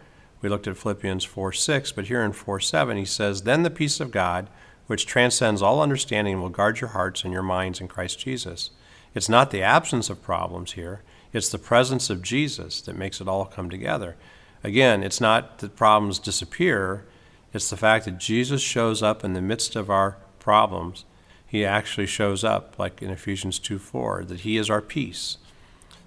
We 0.41 0.50
looked 0.50 0.67
at 0.67 0.77
Philippians 0.77 1.24
4 1.24 1.53
6, 1.53 1.91
but 1.91 2.05
here 2.05 2.24
in 2.24 2.31
4 2.31 2.60
7, 2.60 2.98
he 2.98 3.05
says, 3.05 3.43
Then 3.43 3.63
the 3.63 3.69
peace 3.69 4.00
of 4.00 4.12
God, 4.12 4.50
which 4.88 5.05
transcends 5.05 5.62
all 5.62 5.81
understanding, 5.81 6.41
will 6.41 6.50
guard 6.50 6.81
your 6.81 6.91
hearts 6.91 7.24
and 7.24 7.34
your 7.34 7.43
minds 7.43 7.79
in 7.79 7.88
Christ 7.88 8.19
Jesus. 8.19 8.72
It's 9.13 9.29
not 9.29 9.51
the 9.51 9.62
absence 9.62 10.10
of 10.10 10.22
problems 10.22 10.74
here, 10.74 11.01
it's 11.34 11.50
the 11.50 11.57
presence 11.57 12.10
of 12.10 12.22
Jesus 12.22 12.81
that 12.81 12.98
makes 12.98 13.22
it 13.22 13.27
all 13.27 13.45
come 13.45 13.69
together. 13.69 14.15
Again, 14.63 15.03
it's 15.03 15.22
not 15.22 15.60
that 15.60 15.75
problems 15.75 16.19
disappear, 16.19 17.05
it's 17.53 17.69
the 17.69 17.77
fact 17.77 18.05
that 18.05 18.17
Jesus 18.17 18.62
shows 18.62 19.01
up 19.01 19.24
in 19.24 19.34
the 19.34 19.41
midst 19.41 19.75
of 19.75 19.89
our 19.89 20.17
problems. 20.39 21.05
He 21.48 21.63
actually 21.63 22.07
shows 22.07 22.43
up, 22.43 22.77
like 22.77 23.01
in 23.01 23.10
Ephesians 23.10 23.60
2 23.60 23.79
4, 23.79 24.25
that 24.25 24.41
He 24.41 24.57
is 24.57 24.69
our 24.69 24.81
peace. 24.81 25.38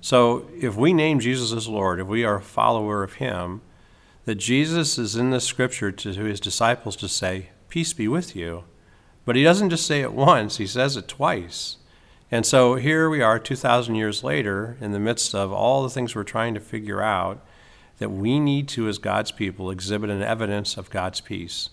So 0.01 0.49
if 0.57 0.77
we 0.77 0.93
name 0.93 1.21
Jesus 1.21 1.53
as 1.53 1.69
Lord, 1.69 2.01
if 2.01 2.07
we 2.07 2.25
are 2.25 2.37
a 2.37 2.43
follower 2.43 3.03
of 3.03 3.15
Him, 3.15 3.61
that 4.25 4.37
Jesus 4.37 4.99
is 4.99 5.17
in 5.17 5.31
the 5.31 5.41
scripture 5.41 5.91
to 5.91 6.13
His 6.13 6.41
disciples 6.41 6.97
to 6.97 7.09
say, 7.09 7.51
Peace 7.69 7.93
be 7.93 8.09
with 8.09 8.37
you. 8.37 8.65
But 9.25 9.37
He 9.37 9.43
doesn't 9.43 9.71
just 9.71 9.87
say 9.87 10.01
it 10.01 10.13
once, 10.13 10.59
He 10.59 10.67
says 10.67 10.97
it 10.97 11.09
twice. 11.09 11.79
And 12.31 12.45
so 12.45 12.75
here 12.75 13.09
we 13.09 13.23
are 13.23 13.39
2,000 13.39 13.95
years 13.95 14.23
later, 14.23 14.77
in 14.81 14.93
the 14.93 14.99
midst 14.99 15.35
of 15.35 15.51
all 15.51 15.83
the 15.83 15.91
things 15.91 16.15
we're 16.15 16.25
trying 16.25 16.55
to 16.55 16.61
figure 16.61 17.01
out, 17.01 17.43
that 17.99 18.11
we 18.11 18.39
need 18.39 18.69
to, 18.69 18.87
as 18.87 18.99
God's 18.99 19.33
people, 19.33 19.71
exhibit 19.71 20.11
an 20.11 20.23
evidence 20.23 20.77
of 20.77 20.91
God's 20.91 21.21
peace. 21.21 21.71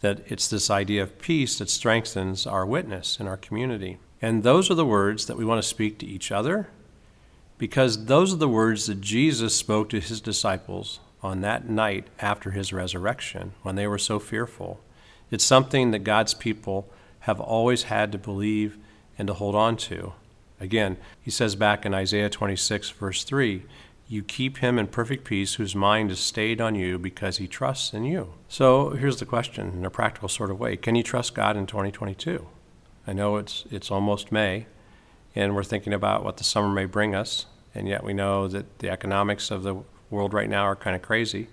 That 0.00 0.20
it's 0.26 0.48
this 0.48 0.70
idea 0.70 1.02
of 1.02 1.18
peace 1.18 1.58
that 1.58 1.70
strengthens 1.70 2.46
our 2.46 2.64
witness 2.64 3.20
in 3.20 3.26
our 3.26 3.36
community. 3.36 3.98
And 4.22 4.42
those 4.42 4.70
are 4.70 4.74
the 4.74 4.86
words 4.86 5.26
that 5.26 5.36
we 5.36 5.44
want 5.44 5.62
to 5.62 5.68
speak 5.68 5.98
to 5.98 6.06
each 6.06 6.32
other, 6.32 6.68
because 7.58 8.06
those 8.06 8.32
are 8.32 8.38
the 8.38 8.48
words 8.48 8.86
that 8.86 9.00
Jesus 9.00 9.54
spoke 9.54 9.90
to 9.90 10.00
his 10.00 10.20
disciples 10.20 11.00
on 11.22 11.40
that 11.40 11.68
night 11.68 12.06
after 12.20 12.52
his 12.52 12.72
resurrection 12.72 13.52
when 13.62 13.74
they 13.74 13.86
were 13.86 13.98
so 13.98 14.18
fearful. 14.18 14.80
It's 15.30 15.44
something 15.44 15.90
that 15.90 16.00
God's 16.00 16.34
people 16.34 16.88
have 17.20 17.40
always 17.40 17.84
had 17.84 18.12
to 18.12 18.18
believe 18.18 18.78
and 19.18 19.26
to 19.26 19.34
hold 19.34 19.54
on 19.54 19.76
to. 19.76 20.12
Again, 20.60 20.96
he 21.20 21.30
says 21.30 21.56
back 21.56 21.84
in 21.84 21.92
Isaiah 21.92 22.30
26, 22.30 22.90
verse 22.90 23.24
3 23.24 23.64
you 24.10 24.22
keep 24.22 24.58
him 24.58 24.78
in 24.78 24.86
perfect 24.86 25.24
peace 25.24 25.54
whose 25.54 25.74
mind 25.74 26.10
is 26.10 26.18
stayed 26.18 26.62
on 26.62 26.74
you 26.74 26.98
because 26.98 27.36
he 27.36 27.46
trusts 27.46 27.92
in 27.92 28.04
you. 28.04 28.32
So 28.48 28.90
here's 28.90 29.18
the 29.18 29.26
question 29.26 29.70
in 29.74 29.84
a 29.84 29.90
practical 29.90 30.30
sort 30.30 30.50
of 30.50 30.58
way 30.58 30.76
Can 30.76 30.94
you 30.94 31.02
trust 31.02 31.34
God 31.34 31.56
in 31.56 31.66
2022? 31.66 32.46
I 33.06 33.12
know 33.12 33.36
it's, 33.36 33.64
it's 33.70 33.90
almost 33.90 34.32
May, 34.32 34.66
and 35.38 35.54
we're 35.54 35.62
thinking 35.62 35.92
about 35.92 36.24
what 36.24 36.36
the 36.36 36.44
summer 36.44 36.68
may 36.68 36.84
bring 36.84 37.14
us, 37.14 37.46
and 37.72 37.86
yet 37.86 38.02
we 38.02 38.12
know 38.12 38.48
that 38.48 38.80
the 38.80 38.90
economics 38.90 39.52
of 39.52 39.62
the 39.62 39.76
world 40.10 40.34
right 40.34 40.50
now 40.50 40.64
are 40.64 40.74
kind 40.74 40.96
of 40.96 41.02
crazy, 41.02 41.46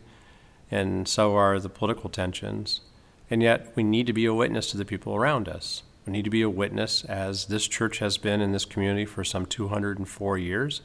and 0.71 1.07
so 1.07 1.35
are 1.35 1.59
the 1.59 1.69
political 1.69 2.09
tensions. 2.09 2.81
And 3.29 3.43
yet 3.43 3.71
we 3.75 3.83
need 3.83 4.07
to 4.07 4.13
be 4.13 4.25
a 4.25 4.33
witness 4.33 4.71
to 4.71 4.77
the 4.77 4.85
people 4.85 5.15
around 5.15 5.47
us. 5.47 5.83
We 6.07 6.13
need 6.13 6.23
to 6.23 6.31
be 6.31 6.41
a 6.41 6.49
witness, 6.49 7.05
as 7.05 7.45
this 7.45 7.67
church 7.67 7.99
has 7.99 8.17
been 8.17 8.41
in 8.41 8.53
this 8.53 8.65
community 8.65 9.05
for 9.05 9.23
some 9.23 9.45
204 9.45 10.37
years 10.39 10.81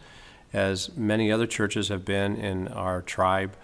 as 0.52 0.94
many 0.96 1.30
other 1.32 1.46
churches 1.46 1.88
have 1.88 2.04
been 2.04 2.36
in 2.36 2.68
our 2.68 3.00
tribe, 3.00 3.54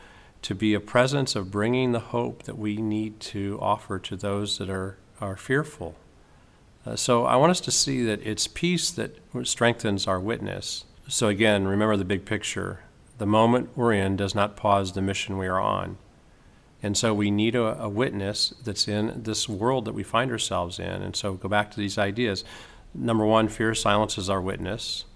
to 0.41 0.55
be 0.55 0.73
a 0.73 0.81
presence 0.81 1.35
of 1.35 1.51
bringing 1.51 1.93
the 1.93 2.01
hope 2.01 2.45
that 2.45 2.57
we 2.57 2.77
need 2.77 3.19
to 3.19 3.59
offer 3.61 3.99
to 3.99 4.17
those 4.17 4.57
that 4.59 4.71
are, 4.71 4.97
are 5.21 5.37
fearful. 5.37 5.95
Uh, 6.87 6.95
so 6.95 7.25
I 7.25 7.37
want 7.37 7.51
us 7.51 7.61
to 7.63 7.73
see 7.73 8.05
that 8.05 8.25
it's 8.25 8.47
peace 8.47 8.91
that 8.93 9.19
strengthens 9.43 10.07
our 10.07 10.21
witness. 10.21 10.85
So 11.09 11.29
again, 11.29 11.67
remember 11.67 11.97
the 11.97 12.05
big 12.05 12.25
picture. 12.25 12.81
The 13.19 13.27
moment 13.27 13.71
we're 13.77 13.93
in 13.93 14.17
does 14.17 14.35
not 14.35 14.57
pause 14.57 14.93
the 14.93 15.03
mission 15.03 15.37
we 15.37 15.47
are 15.47 15.61
on. 15.61 15.99
And 16.83 16.97
so 16.97 17.13
we 17.13 17.31
need 17.31 17.57
a, 17.57 17.83
a 17.83 17.89
witness 17.89 18.55
that's 18.63 18.87
in 18.87 19.23
this 19.25 19.49
world 19.49 19.87
that 19.87 19.95
we 19.95 20.03
find 20.03 20.31
ourselves 20.31 20.79
in. 20.79 21.03
And 21.03 21.17
so 21.17 21.33
go 21.33 21.49
back 21.49 21.71
to 21.73 21.79
these 21.79 21.99
ideas. 21.99 22.45
Number 22.95 23.25
one, 23.25 23.49
fear 23.49 23.75
silences 23.75 24.31
our 24.31 24.41
witness. 24.41 25.07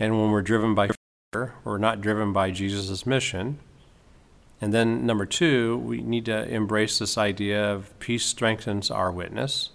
And 0.00 0.20
when 0.20 0.30
we're 0.30 0.42
driven 0.42 0.74
by 0.74 0.90
fear, 1.32 1.54
we're 1.62 1.78
not 1.78 2.00
driven 2.00 2.32
by 2.32 2.50
Jesus' 2.50 3.06
mission. 3.06 3.60
And 4.60 4.72
then, 4.72 5.04
number 5.04 5.26
two, 5.26 5.78
we 5.78 6.00
need 6.00 6.24
to 6.24 6.48
embrace 6.48 6.98
this 6.98 7.18
idea 7.18 7.72
of 7.72 7.96
peace 7.98 8.24
strengthens 8.24 8.90
our 8.90 9.12
witness. 9.12 9.70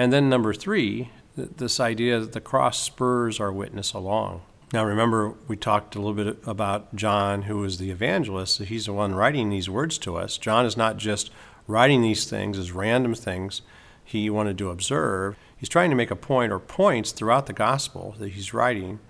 And 0.00 0.14
then, 0.14 0.30
number 0.30 0.54
three, 0.54 1.10
this 1.36 1.78
idea 1.78 2.20
that 2.20 2.32
the 2.32 2.40
cross 2.40 2.80
spurs 2.80 3.38
our 3.38 3.52
witness 3.52 3.92
along. 3.92 4.40
Now, 4.72 4.82
remember, 4.82 5.34
we 5.46 5.58
talked 5.58 5.94
a 5.94 5.98
little 5.98 6.14
bit 6.14 6.38
about 6.46 6.96
John, 6.96 7.42
who 7.42 7.58
was 7.58 7.76
the 7.76 7.90
evangelist. 7.90 8.62
He's 8.62 8.86
the 8.86 8.94
one 8.94 9.14
writing 9.14 9.50
these 9.50 9.68
words 9.68 9.98
to 9.98 10.16
us. 10.16 10.38
John 10.38 10.64
is 10.64 10.74
not 10.74 10.96
just 10.96 11.30
writing 11.66 12.00
these 12.00 12.24
things 12.24 12.56
as 12.56 12.72
random 12.72 13.14
things 13.14 13.60
he 14.02 14.30
wanted 14.30 14.56
to 14.56 14.70
observe. 14.70 15.36
He's 15.58 15.68
trying 15.68 15.90
to 15.90 15.96
make 15.96 16.10
a 16.10 16.16
point 16.16 16.50
or 16.50 16.60
points 16.60 17.12
throughout 17.12 17.44
the 17.44 17.52
gospel 17.52 18.14
that 18.20 18.30
he's 18.30 18.54
writing 18.54 19.00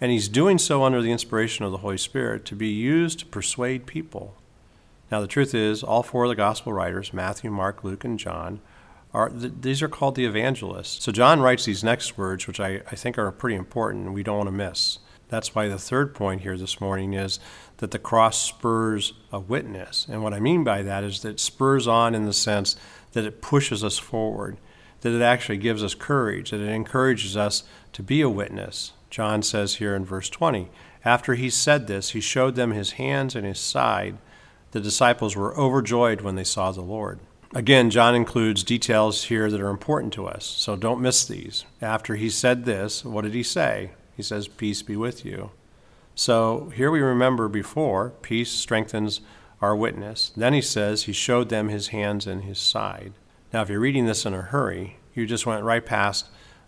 and 0.00 0.10
he's 0.10 0.28
doing 0.28 0.58
so 0.58 0.82
under 0.82 1.00
the 1.00 1.12
inspiration 1.12 1.64
of 1.64 1.70
the 1.70 1.78
Holy 1.78 1.96
Spirit 1.96 2.44
to 2.46 2.56
be 2.56 2.70
used 2.70 3.20
to 3.20 3.26
persuade 3.26 3.86
people. 3.86 4.34
Now, 5.12 5.20
the 5.20 5.28
truth 5.28 5.54
is, 5.54 5.84
all 5.84 6.02
four 6.02 6.24
of 6.24 6.28
the 6.28 6.34
gospel 6.34 6.72
writers, 6.72 7.12
Matthew, 7.12 7.52
Mark, 7.52 7.84
Luke, 7.84 8.02
and 8.02 8.18
John, 8.18 8.60
are 9.14 9.30
these 9.32 9.82
are 9.82 9.88
called 9.88 10.16
the 10.16 10.26
evangelists. 10.26 11.04
So 11.04 11.12
John 11.12 11.40
writes 11.40 11.64
these 11.64 11.84
next 11.84 12.18
words, 12.18 12.46
which 12.46 12.60
I, 12.60 12.82
I 12.90 12.96
think 12.96 13.16
are 13.16 13.30
pretty 13.30 13.56
important 13.56 14.06
and 14.06 14.14
we 14.14 14.22
don't 14.22 14.38
want 14.38 14.48
to 14.48 14.52
miss. 14.52 14.98
That's 15.28 15.54
why 15.54 15.68
the 15.68 15.78
third 15.78 16.14
point 16.14 16.42
here 16.42 16.58
this 16.58 16.80
morning 16.80 17.14
is 17.14 17.40
that 17.78 17.92
the 17.92 17.98
cross 17.98 18.40
spurs 18.40 19.14
a 19.32 19.40
witness. 19.40 20.06
And 20.10 20.22
what 20.22 20.34
I 20.34 20.40
mean 20.40 20.64
by 20.64 20.82
that 20.82 21.02
is 21.02 21.20
that 21.20 21.30
it 21.30 21.40
spurs 21.40 21.86
on 21.86 22.14
in 22.14 22.26
the 22.26 22.32
sense 22.32 22.76
that 23.12 23.24
it 23.24 23.40
pushes 23.40 23.82
us 23.82 23.98
forward, 23.98 24.58
that 25.00 25.14
it 25.14 25.22
actually 25.22 25.58
gives 25.58 25.82
us 25.82 25.94
courage, 25.94 26.50
that 26.50 26.60
it 26.60 26.68
encourages 26.68 27.36
us 27.36 27.64
to 27.92 28.02
be 28.02 28.20
a 28.20 28.28
witness, 28.28 28.92
John 29.14 29.42
says 29.42 29.76
here 29.76 29.94
in 29.94 30.04
verse 30.04 30.28
20 30.28 30.68
After 31.04 31.34
he 31.34 31.48
said 31.48 31.86
this, 31.86 32.10
he 32.10 32.20
showed 32.20 32.56
them 32.56 32.72
his 32.72 32.92
hands 32.92 33.36
and 33.36 33.46
his 33.46 33.60
side. 33.60 34.18
The 34.72 34.80
disciples 34.80 35.36
were 35.36 35.56
overjoyed 35.56 36.20
when 36.20 36.34
they 36.34 36.42
saw 36.42 36.72
the 36.72 36.80
Lord. 36.80 37.20
Again, 37.56 37.90
John 37.90 38.16
includes 38.16 38.64
details 38.64 39.24
here 39.24 39.48
that 39.48 39.60
are 39.60 39.70
important 39.70 40.12
to 40.14 40.26
us, 40.26 40.44
so 40.44 40.74
don't 40.74 41.00
miss 41.00 41.24
these. 41.24 41.64
After 41.80 42.16
he 42.16 42.28
said 42.28 42.64
this, 42.64 43.04
what 43.04 43.22
did 43.22 43.32
he 43.32 43.44
say? 43.44 43.92
He 44.16 44.24
says, 44.24 44.48
Peace 44.48 44.82
be 44.82 44.96
with 44.96 45.24
you. 45.24 45.52
So 46.16 46.72
here 46.74 46.90
we 46.90 47.00
remember 47.00 47.46
before, 47.46 48.10
peace 48.22 48.50
strengthens 48.50 49.20
our 49.62 49.76
witness. 49.76 50.32
Then 50.36 50.52
he 50.52 50.60
says, 50.60 51.04
He 51.04 51.12
showed 51.12 51.48
them 51.48 51.68
his 51.68 51.88
hands 51.88 52.26
and 52.26 52.42
his 52.42 52.58
side. 52.58 53.12
Now, 53.52 53.62
if 53.62 53.68
you're 53.68 53.78
reading 53.78 54.06
this 54.06 54.26
in 54.26 54.34
a 54.34 54.42
hurry, 54.42 54.98
You 55.14 55.24
just 55.24 55.46
went 55.46 55.62
right 55.62 55.86
past 55.86 56.26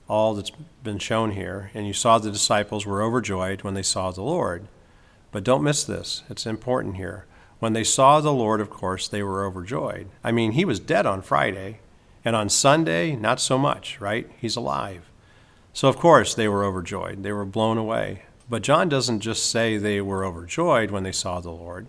all 0.08 0.34
that's 0.34 0.52
been 0.84 1.00
shown 1.00 1.32
here, 1.32 1.72
and 1.74 1.84
you 1.84 1.92
saw 1.92 2.18
the 2.18 2.30
disciples 2.30 2.86
were 2.86 3.02
overjoyed 3.02 3.62
when 3.62 3.74
they 3.74 3.82
saw 3.82 4.12
the 4.12 4.22
Lord. 4.22 4.68
But 5.32 5.42
don't 5.42 5.64
miss 5.64 5.82
this, 5.82 6.22
it's 6.30 6.46
important 6.46 6.94
here. 6.94 7.26
When 7.58 7.72
they 7.72 7.84
saw 7.84 8.20
the 8.20 8.32
Lord, 8.32 8.60
of 8.60 8.70
course, 8.70 9.08
they 9.08 9.22
were 9.22 9.44
overjoyed. 9.44 10.08
I 10.22 10.32
mean, 10.32 10.52
he 10.52 10.64
was 10.64 10.78
dead 10.78 11.06
on 11.06 11.22
Friday, 11.22 11.80
and 12.24 12.36
on 12.36 12.48
Sunday, 12.48 13.16
not 13.16 13.40
so 13.40 13.56
much, 13.56 14.00
right? 14.00 14.30
He's 14.38 14.56
alive. 14.56 15.10
So, 15.72 15.88
of 15.88 15.96
course, 15.96 16.34
they 16.34 16.48
were 16.48 16.64
overjoyed. 16.64 17.22
They 17.22 17.32
were 17.32 17.44
blown 17.44 17.78
away. 17.78 18.22
But 18.48 18.62
John 18.62 18.88
doesn't 18.88 19.20
just 19.20 19.50
say 19.50 19.76
they 19.76 20.00
were 20.00 20.24
overjoyed 20.24 20.90
when 20.90 21.02
they 21.02 21.12
saw 21.12 21.40
the 21.40 21.50
Lord. 21.50 21.88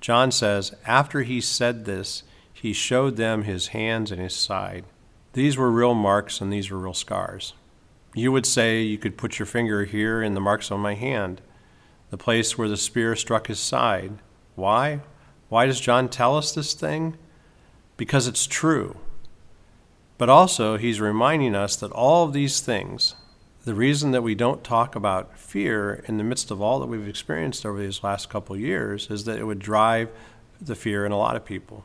John 0.00 0.30
says, 0.30 0.74
after 0.86 1.22
he 1.22 1.40
said 1.40 1.84
this, 1.84 2.24
he 2.52 2.72
showed 2.72 3.16
them 3.16 3.42
his 3.42 3.68
hands 3.68 4.10
and 4.10 4.20
his 4.20 4.34
side. 4.34 4.84
These 5.32 5.56
were 5.56 5.70
real 5.70 5.94
marks 5.94 6.40
and 6.40 6.52
these 6.52 6.70
were 6.70 6.78
real 6.78 6.94
scars. 6.94 7.54
You 8.14 8.30
would 8.30 8.46
say 8.46 8.82
you 8.82 8.98
could 8.98 9.16
put 9.16 9.38
your 9.38 9.46
finger 9.46 9.84
here 9.84 10.22
in 10.22 10.34
the 10.34 10.40
marks 10.40 10.70
on 10.70 10.80
my 10.80 10.94
hand, 10.94 11.40
the 12.10 12.16
place 12.16 12.56
where 12.56 12.68
the 12.68 12.76
spear 12.76 13.16
struck 13.16 13.48
his 13.48 13.58
side. 13.58 14.18
Why? 14.54 15.00
Why 15.48 15.66
does 15.66 15.80
John 15.80 16.08
tell 16.08 16.36
us 16.36 16.52
this 16.52 16.74
thing? 16.74 17.16
Because 17.96 18.26
it's 18.26 18.46
true. 18.46 18.96
But 20.16 20.28
also, 20.28 20.76
he's 20.76 21.00
reminding 21.00 21.54
us 21.54 21.76
that 21.76 21.90
all 21.92 22.24
of 22.24 22.32
these 22.32 22.60
things, 22.60 23.14
the 23.64 23.74
reason 23.74 24.12
that 24.12 24.22
we 24.22 24.34
don't 24.34 24.62
talk 24.62 24.94
about 24.94 25.38
fear 25.38 26.04
in 26.06 26.18
the 26.18 26.24
midst 26.24 26.50
of 26.50 26.60
all 26.62 26.78
that 26.80 26.86
we've 26.86 27.08
experienced 27.08 27.66
over 27.66 27.80
these 27.80 28.04
last 28.04 28.28
couple 28.28 28.56
years 28.56 29.10
is 29.10 29.24
that 29.24 29.38
it 29.38 29.44
would 29.44 29.58
drive 29.58 30.10
the 30.60 30.74
fear 30.74 31.04
in 31.04 31.12
a 31.12 31.18
lot 31.18 31.36
of 31.36 31.44
people. 31.44 31.84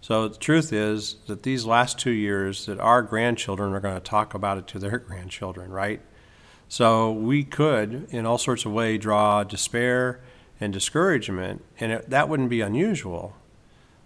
So 0.00 0.28
the 0.28 0.38
truth 0.38 0.72
is 0.72 1.16
that 1.26 1.42
these 1.42 1.66
last 1.66 1.98
two 1.98 2.10
years 2.10 2.66
that 2.66 2.80
our 2.80 3.02
grandchildren 3.02 3.74
are 3.74 3.80
going 3.80 3.94
to 3.94 4.00
talk 4.00 4.34
about 4.34 4.58
it 4.58 4.66
to 4.68 4.78
their 4.78 4.98
grandchildren, 5.06 5.70
right? 5.70 6.00
So 6.68 7.12
we 7.12 7.44
could, 7.44 8.06
in 8.10 8.26
all 8.26 8.38
sorts 8.38 8.64
of 8.64 8.72
ways, 8.72 9.00
draw 9.00 9.44
despair 9.44 10.20
and 10.60 10.72
discouragement, 10.72 11.64
and 11.78 11.92
it, 11.92 12.10
that 12.10 12.28
wouldn't 12.28 12.50
be 12.50 12.60
unusual. 12.60 13.34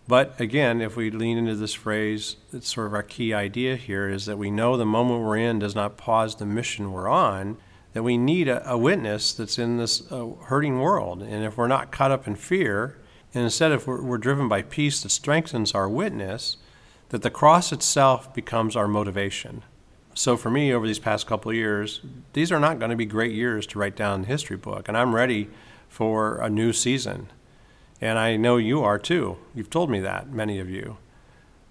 But 0.06 0.38
again, 0.38 0.80
if 0.80 0.96
we 0.96 1.10
lean 1.10 1.38
into 1.38 1.56
this 1.56 1.74
phrase, 1.74 2.36
it's 2.52 2.72
sort 2.72 2.86
of 2.86 2.94
our 2.94 3.02
key 3.02 3.32
idea 3.32 3.76
here 3.76 4.08
is 4.08 4.26
that 4.26 4.38
we 4.38 4.50
know 4.50 4.76
the 4.76 4.84
moment 4.84 5.24
we're 5.24 5.38
in 5.38 5.58
does 5.58 5.74
not 5.74 5.96
pause 5.96 6.36
the 6.36 6.46
mission 6.46 6.92
we're 6.92 7.08
on, 7.08 7.56
that 7.94 8.02
we 8.02 8.18
need 8.18 8.48
a, 8.48 8.68
a 8.70 8.76
witness 8.76 9.32
that's 9.32 9.58
in 9.58 9.78
this 9.78 10.10
uh, 10.12 10.26
hurting 10.44 10.80
world. 10.80 11.22
And 11.22 11.44
if 11.44 11.56
we're 11.56 11.68
not 11.68 11.90
caught 11.90 12.10
up 12.10 12.26
in 12.26 12.36
fear, 12.36 12.98
and 13.32 13.44
instead, 13.44 13.72
if 13.72 13.86
we're, 13.86 14.02
we're 14.02 14.18
driven 14.18 14.48
by 14.48 14.62
peace 14.62 15.02
that 15.02 15.08
strengthens 15.08 15.72
our 15.72 15.88
witness, 15.88 16.58
that 17.08 17.22
the 17.22 17.30
cross 17.30 17.72
itself 17.72 18.34
becomes 18.34 18.76
our 18.76 18.88
motivation. 18.88 19.62
So 20.14 20.36
for 20.36 20.50
me, 20.50 20.72
over 20.72 20.86
these 20.86 20.98
past 20.98 21.26
couple 21.26 21.52
years, 21.52 22.00
these 22.34 22.52
are 22.52 22.60
not 22.60 22.78
going 22.78 22.90
to 22.90 22.96
be 22.96 23.06
great 23.06 23.32
years 23.32 23.66
to 23.68 23.78
write 23.78 23.96
down 23.96 24.22
the 24.22 24.28
history 24.28 24.56
book, 24.56 24.86
and 24.86 24.96
I'm 24.96 25.14
ready 25.14 25.48
for 25.94 26.38
a 26.38 26.50
new 26.50 26.72
season. 26.72 27.28
And 28.00 28.18
I 28.18 28.34
know 28.36 28.56
you 28.56 28.82
are 28.82 28.98
too. 28.98 29.36
You've 29.54 29.70
told 29.70 29.90
me 29.90 30.00
that, 30.00 30.28
many 30.28 30.58
of 30.58 30.68
you. 30.68 30.96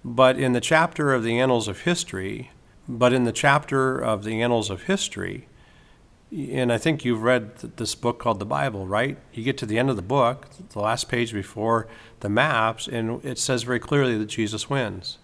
But 0.06 0.40
in 0.40 0.54
the 0.54 0.62
chapter 0.62 1.14
of 1.14 1.24
the 1.24 1.38
Annals 1.38 1.68
of 1.68 1.82
History, 1.82 2.50
but 2.88 3.12
in 3.12 3.26
the 3.26 3.34
chapter 3.34 4.00
of 4.00 4.24
the 4.24 4.42
Annals 4.42 4.70
of 4.70 4.84
History, 4.84 5.50
and 6.32 6.72
I 6.72 6.78
think 6.78 7.04
you've 7.04 7.22
read 7.22 7.58
this 7.58 7.96
book 7.96 8.18
called 8.18 8.40
the 8.40 8.46
Bible, 8.46 8.88
right? 8.88 9.18
You 9.34 9.44
get 9.44 9.58
to 9.58 9.66
the 9.66 9.78
end 9.78 9.90
of 9.90 9.98
the 9.98 10.02
book, 10.02 10.48
the 10.70 10.80
last 10.80 11.10
page 11.10 11.34
before 11.34 11.90
the 12.22 12.30
maps, 12.30 12.88
and 12.88 13.24
it 13.26 13.38
says 13.38 13.64
very 13.64 13.80
clearly 13.80 14.18
that 14.18 14.28
Jesus 14.28 14.70
wins. 14.70 15.18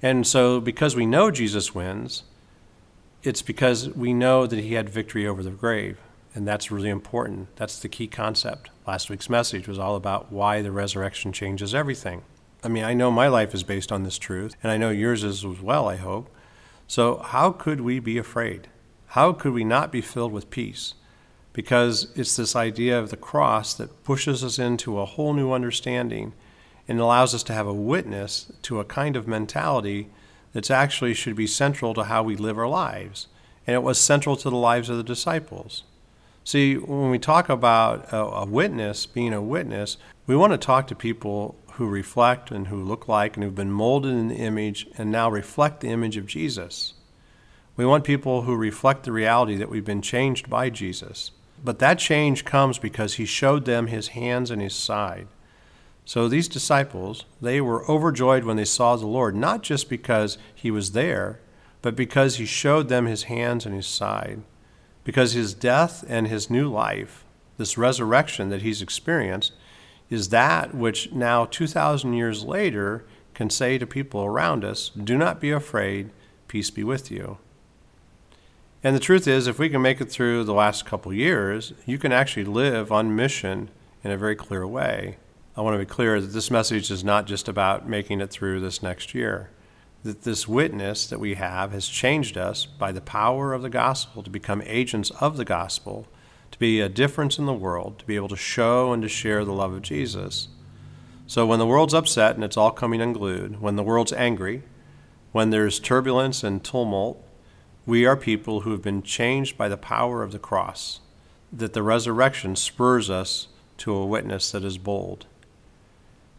And 0.00 0.24
so, 0.28 0.60
because 0.60 0.94
we 0.94 1.06
know 1.06 1.32
Jesus 1.32 1.74
wins, 1.74 2.22
it's 3.24 3.42
because 3.42 3.90
we 3.90 4.14
know 4.14 4.46
that 4.46 4.60
he 4.60 4.74
had 4.74 4.88
victory 4.88 5.26
over 5.26 5.42
the 5.42 5.50
grave. 5.50 5.98
And 6.34 6.48
that's 6.48 6.70
really 6.70 6.88
important. 6.88 7.54
That's 7.56 7.78
the 7.78 7.88
key 7.88 8.06
concept. 8.06 8.70
Last 8.86 9.10
week's 9.10 9.28
message 9.28 9.68
was 9.68 9.78
all 9.78 9.96
about 9.96 10.32
why 10.32 10.62
the 10.62 10.72
resurrection 10.72 11.32
changes 11.32 11.74
everything. 11.74 12.22
I 12.64 12.68
mean, 12.68 12.84
I 12.84 12.94
know 12.94 13.10
my 13.10 13.28
life 13.28 13.54
is 13.54 13.64
based 13.64 13.92
on 13.92 14.02
this 14.02 14.18
truth, 14.18 14.56
and 14.62 14.70
I 14.70 14.76
know 14.76 14.90
yours 14.90 15.24
is 15.24 15.44
as 15.44 15.60
well, 15.60 15.88
I 15.88 15.96
hope. 15.96 16.34
So, 16.86 17.18
how 17.18 17.50
could 17.50 17.80
we 17.80 17.98
be 17.98 18.18
afraid? 18.18 18.68
How 19.08 19.32
could 19.32 19.52
we 19.52 19.64
not 19.64 19.92
be 19.92 20.00
filled 20.00 20.32
with 20.32 20.50
peace? 20.50 20.94
Because 21.52 22.12
it's 22.14 22.36
this 22.36 22.56
idea 22.56 22.98
of 22.98 23.10
the 23.10 23.16
cross 23.16 23.74
that 23.74 24.04
pushes 24.04 24.42
us 24.42 24.58
into 24.58 24.98
a 24.98 25.04
whole 25.04 25.34
new 25.34 25.52
understanding 25.52 26.32
and 26.88 26.98
allows 26.98 27.34
us 27.34 27.42
to 27.44 27.52
have 27.52 27.66
a 27.66 27.74
witness 27.74 28.50
to 28.62 28.80
a 28.80 28.84
kind 28.84 29.16
of 29.16 29.28
mentality 29.28 30.08
that's 30.52 30.70
actually 30.70 31.14
should 31.14 31.36
be 31.36 31.46
central 31.46 31.94
to 31.94 32.04
how 32.04 32.22
we 32.22 32.36
live 32.36 32.58
our 32.58 32.68
lives. 32.68 33.26
And 33.66 33.74
it 33.74 33.82
was 33.82 34.00
central 34.00 34.36
to 34.36 34.50
the 34.50 34.56
lives 34.56 34.88
of 34.88 34.96
the 34.96 35.02
disciples. 35.02 35.84
See, 36.44 36.74
when 36.74 37.10
we 37.10 37.18
talk 37.18 37.48
about 37.48 38.06
a, 38.10 38.44
witness, 38.44 39.06
being 39.06 39.32
a 39.32 39.40
witness, 39.42 39.96
we 40.26 40.34
want 40.34 40.52
to 40.52 40.58
talk 40.58 40.88
to 40.88 40.94
people 40.94 41.56
who 41.74 41.86
reflect 41.86 42.50
and 42.50 42.66
who 42.66 42.82
look 42.82 43.06
like 43.08 43.36
and 43.36 43.44
who've 43.44 43.54
been 43.54 43.70
molded 43.70 44.12
in 44.12 44.28
the 44.28 44.36
image 44.36 44.88
and 44.98 45.10
now 45.10 45.30
reflect 45.30 45.80
the 45.80 45.88
image 45.88 46.16
of 46.16 46.26
Jesus. 46.26 46.94
We 47.76 47.86
want 47.86 48.04
people 48.04 48.42
who 48.42 48.56
reflect 48.56 49.04
the 49.04 49.12
reality 49.12 49.56
that 49.56 49.70
we've 49.70 49.84
been 49.84 50.02
changed 50.02 50.50
by 50.50 50.68
Jesus. 50.68 51.30
But 51.64 51.78
that 51.78 51.98
change 51.98 52.44
comes 52.44 52.78
because 52.78 53.14
he 53.14 53.24
showed 53.24 53.64
them 53.64 53.86
his 53.86 54.08
hands 54.08 54.50
and 54.50 54.60
his 54.60 54.74
side. 54.74 55.28
So 56.04 56.26
these 56.28 56.48
disciples, 56.48 57.24
they 57.40 57.60
were 57.60 57.88
overjoyed 57.88 58.44
when 58.44 58.56
they 58.56 58.64
saw 58.64 58.96
the 58.96 59.06
Lord, 59.06 59.36
not 59.36 59.62
just 59.62 59.88
because 59.88 60.36
he 60.52 60.70
was 60.70 60.92
there, 60.92 61.40
but 61.80 61.94
because 61.94 62.36
he 62.36 62.46
showed 62.46 62.88
them 62.88 63.06
his 63.06 63.24
hands 63.24 63.64
and 63.64 63.74
his 63.74 63.86
side. 63.86 64.42
Because 65.04 65.32
his 65.32 65.54
death 65.54 66.04
and 66.08 66.28
his 66.28 66.50
new 66.50 66.70
life, 66.70 67.24
this 67.58 67.76
resurrection 67.76 68.48
that 68.50 68.62
he's 68.62 68.82
experienced, 68.82 69.52
is 70.10 70.28
that 70.28 70.74
which 70.74 71.12
now 71.12 71.46
2,000 71.46 72.12
years 72.12 72.44
later 72.44 73.04
can 73.34 73.50
say 73.50 73.78
to 73.78 73.86
people 73.86 74.22
around 74.24 74.64
us, 74.64 74.90
Do 74.90 75.16
not 75.16 75.40
be 75.40 75.50
afraid, 75.50 76.10
peace 76.48 76.70
be 76.70 76.84
with 76.84 77.10
you. 77.10 77.38
And 78.84 78.96
the 78.96 79.00
truth 79.00 79.28
is, 79.28 79.46
if 79.46 79.58
we 79.58 79.68
can 79.68 79.80
make 79.80 80.00
it 80.00 80.10
through 80.10 80.44
the 80.44 80.52
last 80.52 80.84
couple 80.84 81.12
years, 81.12 81.72
you 81.86 81.98
can 81.98 82.12
actually 82.12 82.44
live 82.44 82.90
on 82.90 83.14
mission 83.14 83.70
in 84.02 84.10
a 84.10 84.16
very 84.16 84.34
clear 84.34 84.66
way. 84.66 85.18
I 85.56 85.60
want 85.60 85.74
to 85.74 85.78
be 85.78 85.86
clear 85.86 86.20
that 86.20 86.28
this 86.28 86.50
message 86.50 86.90
is 86.90 87.04
not 87.04 87.26
just 87.26 87.48
about 87.48 87.88
making 87.88 88.20
it 88.20 88.30
through 88.30 88.60
this 88.60 88.82
next 88.82 89.14
year. 89.14 89.50
That 90.04 90.22
this 90.22 90.48
witness 90.48 91.06
that 91.06 91.20
we 91.20 91.34
have 91.34 91.72
has 91.72 91.86
changed 91.86 92.36
us 92.36 92.66
by 92.66 92.92
the 92.92 93.00
power 93.00 93.52
of 93.52 93.62
the 93.62 93.70
gospel 93.70 94.22
to 94.22 94.30
become 94.30 94.62
agents 94.66 95.10
of 95.20 95.36
the 95.36 95.44
gospel, 95.44 96.08
to 96.50 96.58
be 96.58 96.80
a 96.80 96.88
difference 96.88 97.38
in 97.38 97.46
the 97.46 97.52
world, 97.52 98.00
to 98.00 98.04
be 98.04 98.16
able 98.16 98.28
to 98.28 98.36
show 98.36 98.92
and 98.92 99.02
to 99.02 99.08
share 99.08 99.44
the 99.44 99.52
love 99.52 99.72
of 99.72 99.82
Jesus. 99.82 100.48
So 101.26 101.46
when 101.46 101.58
the 101.58 101.66
world's 101.66 101.94
upset 101.94 102.34
and 102.34 102.44
it's 102.44 102.56
all 102.56 102.72
coming 102.72 103.00
unglued, 103.00 103.60
when 103.60 103.76
the 103.76 103.82
world's 103.82 104.12
angry, 104.12 104.64
when 105.30 105.50
there's 105.50 105.80
turbulence 105.80 106.44
and 106.44 106.62
tumult, 106.62 107.24
we 107.86 108.04
are 108.04 108.16
people 108.16 108.60
who 108.60 108.72
have 108.72 108.82
been 108.82 109.02
changed 109.02 109.56
by 109.56 109.68
the 109.68 109.76
power 109.76 110.22
of 110.22 110.32
the 110.32 110.38
cross, 110.38 111.00
that 111.52 111.72
the 111.72 111.82
resurrection 111.82 112.54
spurs 112.54 113.08
us 113.08 113.48
to 113.78 113.94
a 113.94 114.06
witness 114.06 114.50
that 114.52 114.64
is 114.64 114.78
bold. 114.78 115.26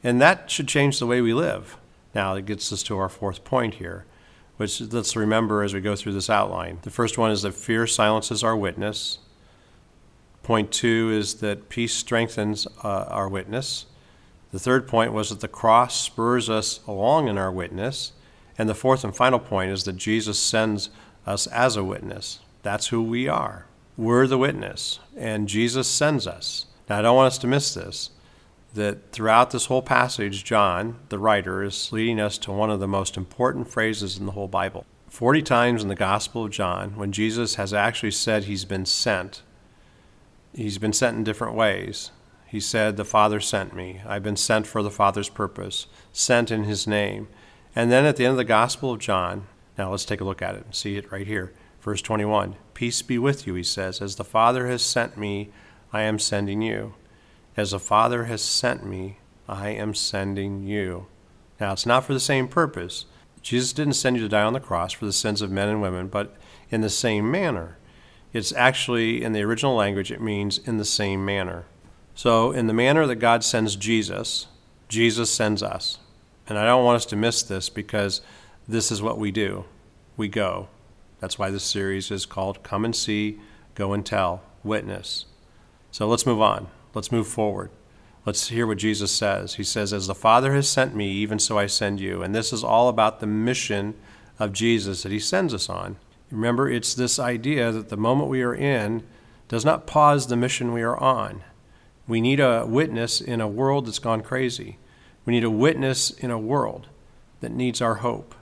And 0.04 0.22
that 0.22 0.52
should 0.52 0.68
change 0.68 1.00
the 1.00 1.08
way 1.08 1.22
we 1.22 1.34
live. 1.34 1.78
Now, 2.14 2.36
it 2.36 2.46
gets 2.46 2.72
us 2.72 2.84
to 2.84 2.98
our 2.98 3.10
fourth 3.10 3.44
point 3.44 3.76
here, 3.76 4.06
which 4.58 4.80
let's 4.82 5.16
remember 5.16 5.64
as 5.64 5.74
we 5.74 5.82
go 5.82 5.96
through 5.96 6.14
this 6.14 6.30
outline. 6.30 6.80
The 6.84 6.92
first 6.92 7.18
one 7.18 7.32
is 7.32 7.42
that 7.42 7.54
fear 7.54 7.88
silences 7.88 8.44
our 8.44 8.56
witness. 8.56 9.20
Point 10.44 10.72
two 10.72 11.10
is 11.12 11.36
that 11.36 11.70
peace 11.70 11.94
strengthens 11.94 12.68
uh, 12.84 13.06
our 13.08 13.30
witness. 13.30 13.86
The 14.52 14.60
third 14.60 14.88
point 14.88 15.14
was 15.14 15.30
that 15.30 15.40
the 15.40 15.48
cross 15.48 16.00
spurs 16.00 16.50
us 16.50 16.80
along 16.88 17.28
in 17.28 17.38
our 17.38 17.52
witness. 17.52 18.12
And 18.58 18.70
the 18.70 18.76
fourth 18.76 19.04
and 19.04 19.16
final 19.16 19.40
point 19.40 19.72
is 19.72 19.84
that 19.86 19.98
Jesus 19.98 20.38
sends 20.38 20.92
us 21.26 21.48
as 21.48 21.76
a 21.76 21.84
witness. 21.84 22.40
That's 22.62 22.88
who 22.88 23.02
we 23.02 23.28
are. 23.28 23.66
We're 23.98 24.28
the 24.28 24.38
witness, 24.38 25.00
and 25.18 25.48
Jesus 25.48 25.88
sends 25.88 26.28
us. 26.28 26.68
Now, 26.90 27.00
I 27.00 27.02
don't 27.02 27.16
want 27.16 27.28
us 27.28 27.38
to 27.40 27.48
miss 27.48 27.74
this 27.74 28.12
that 28.74 29.12
throughout 29.12 29.52
this 29.52 29.68
whole 29.68 29.82
passage, 29.82 30.44
John, 30.44 31.00
the 31.10 31.20
writer, 31.20 31.64
is 31.64 31.92
leading 31.92 32.20
us 32.20 32.38
to 32.40 32.52
one 32.52 32.72
of 32.72 32.80
the 32.80 32.88
most 32.88 33.18
important 33.18 33.70
phrases 33.70 34.18
in 34.18 34.26
the 34.26 34.32
whole 34.32 34.48
Bible. 34.48 34.86
40 35.10 35.44
times 35.44 35.84
in 35.84 35.90
the 35.90 35.96
Gospel 35.96 36.46
of 36.46 36.52
John, 36.52 36.96
when 36.96 37.12
Jesus 37.12 37.56
has 37.56 37.72
actually 37.72 38.12
said 38.12 38.46
he's 38.46 38.66
been 38.66 38.86
sent, 38.86 39.44
he's 40.56 40.80
been 40.80 40.94
sent 40.94 41.18
in 41.18 41.24
different 41.24 41.56
ways. 41.56 42.10
He 42.48 42.60
said, 42.60 42.98
The 42.98 43.06
Father 43.06 43.40
sent 43.40 43.76
me. 43.76 44.02
I've 44.08 44.24
been 44.24 44.36
sent 44.36 44.66
for 44.66 44.82
the 44.82 44.90
Father's 44.90 45.30
purpose, 45.30 45.86
sent 46.12 46.50
in 46.50 46.64
his 46.64 46.88
name. 46.88 47.28
And 47.76 47.92
then 47.92 48.06
at 48.06 48.16
the 48.16 48.26
end 48.26 48.32
of 48.32 48.38
the 48.38 48.44
Gospel 48.44 48.92
of 48.92 49.00
John, 49.00 49.48
now 49.78 49.92
let's 49.92 50.06
take 50.06 50.22
a 50.22 50.24
look 50.24 50.42
at 50.42 50.56
it 50.56 50.66
and 50.66 50.76
see 50.76 50.98
it 50.98 51.12
right 51.12 51.28
here. 51.28 51.54
Verse 51.82 52.02
21 52.02 52.56
Peace 52.74 53.02
be 53.04 53.20
with 53.20 53.46
you, 53.46 53.54
he 53.54 53.64
says. 53.64 54.02
As 54.02 54.16
the 54.16 54.24
Father 54.24 54.68
has 54.68 54.82
sent 54.82 55.18
me, 55.18 55.50
I 55.92 56.02
am 56.02 56.18
sending 56.18 56.62
you. 56.62 56.96
As 57.56 57.72
the 57.72 57.80
Father 57.80 58.26
has 58.26 58.42
sent 58.42 58.86
me, 58.86 59.18
I 59.48 59.70
am 59.70 59.94
sending 59.94 60.64
you. 60.64 61.08
Now, 61.60 61.74
it's 61.74 61.86
not 61.86 62.04
for 62.04 62.14
the 62.14 62.20
same 62.20 62.48
purpose. 62.48 63.06
Jesus 63.42 63.74
didn't 63.74 63.94
send 63.94 64.16
you 64.16 64.24
to 64.24 64.30
die 64.30 64.44
on 64.44 64.54
the 64.54 64.60
cross 64.60 64.94
for 64.94 65.06
the 65.06 65.14
sins 65.14 65.42
of 65.42 65.52
men 65.52 65.70
and 65.70 65.82
women, 65.82 66.08
but 66.08 66.36
in 66.72 66.82
the 66.82 66.90
same 66.90 67.30
manner. 67.30 67.78
It's 68.32 68.54
actually, 68.54 69.24
in 69.24 69.34
the 69.34 69.44
original 69.44 69.76
language, 69.76 70.12
it 70.12 70.22
means 70.22 70.58
in 70.58 70.78
the 70.78 70.86
same 70.86 71.24
manner. 71.24 71.66
So, 72.16 72.52
in 72.52 72.68
the 72.68 72.74
manner 72.74 73.06
that 73.06 73.16
God 73.18 73.44
sends 73.44 73.76
Jesus, 73.76 74.48
Jesus 74.88 75.30
sends 75.30 75.62
us. 75.62 76.00
And 76.48 76.58
I 76.58 76.66
don't 76.66 76.84
want 76.84 76.96
us 76.96 77.06
to 77.08 77.16
miss 77.16 77.44
this 77.44 77.70
because 77.70 78.22
this 78.68 78.92
is 78.92 79.02
what 79.02 79.20
we 79.20 79.32
do. 79.32 79.66
We 80.18 80.28
go. 80.28 80.70
That's 81.20 81.38
why 81.38 81.52
this 81.52 81.64
series 81.64 82.12
is 82.12 82.26
called 82.26 82.64
Come 82.64 82.84
and 82.84 82.96
See, 82.96 83.40
Go 83.76 83.94
and 83.94 84.06
Tell, 84.06 84.42
Witness. 84.64 85.26
So 85.92 86.08
let's 86.08 86.26
move 86.26 86.42
on. 86.42 86.68
Let's 86.94 87.12
move 87.12 87.28
forward. 87.28 87.72
Let's 88.26 88.50
hear 88.50 88.66
what 88.66 88.78
Jesus 88.78 89.12
says. 89.12 89.56
He 89.56 89.64
says, 89.64 89.92
As 89.92 90.08
the 90.08 90.16
Father 90.16 90.54
has 90.54 90.70
sent 90.70 90.96
me, 90.96 91.12
even 91.12 91.40
so 91.40 91.58
I 91.58 91.66
send 91.66 92.00
you. 92.00 92.22
And 92.22 92.34
this 92.34 92.54
is 92.54 92.64
all 92.64 92.88
about 92.88 93.20
the 93.20 93.28
mission 93.28 93.96
of 94.40 94.54
Jesus 94.54 95.04
that 95.04 95.12
he 95.12 95.20
sends 95.20 95.54
us 95.54 95.70
on. 95.70 95.98
Remember, 96.32 96.70
it's 96.70 96.94
this 96.94 97.20
idea 97.20 97.72
that 97.72 97.90
the 97.90 97.98
moment 97.98 98.30
we 98.30 98.42
are 98.42 98.56
in 98.56 99.04
does 99.50 99.66
not 99.66 99.86
pause 99.86 100.28
the 100.28 100.38
mission 100.38 100.74
we 100.74 100.82
are 100.82 100.98
on. 100.98 101.44
We 102.08 102.22
need 102.22 102.40
a 102.40 102.66
witness 102.66 103.22
in 103.22 103.42
a 103.42 103.48
world 103.48 103.86
that's 103.86 104.00
gone 104.00 104.22
crazy. 104.22 104.78
We 105.26 105.34
need 105.34 105.44
a 105.44 105.50
witness 105.50 106.10
in 106.10 106.32
a 106.32 106.40
world 106.40 106.88
that 107.42 107.52
needs 107.52 107.82
our 107.82 107.96
hope. 107.96 108.36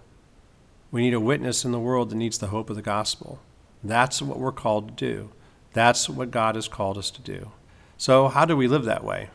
We 0.92 1.02
need 1.02 1.14
a 1.14 1.20
witness 1.20 1.66
in 1.66 1.72
the 1.72 1.80
world 1.80 2.10
that 2.10 2.16
needs 2.16 2.38
the 2.38 2.48
hope 2.48 2.70
of 2.70 2.76
the 2.76 2.82
gospel. 2.82 3.40
That's 3.84 4.22
what 4.22 4.40
we're 4.40 4.52
called 4.52 4.90
to 4.90 5.06
do. 5.06 5.32
That's 5.74 6.10
what 6.10 6.32
God 6.32 6.56
has 6.56 6.68
called 6.68 6.98
us 6.98 7.12
to 7.12 7.22
do. 7.22 7.52
So, 8.02 8.30
how 8.30 8.46
do 8.46 8.58
we 8.58 8.68
live 8.68 8.86
that 8.86 9.04
way? 9.04 9.30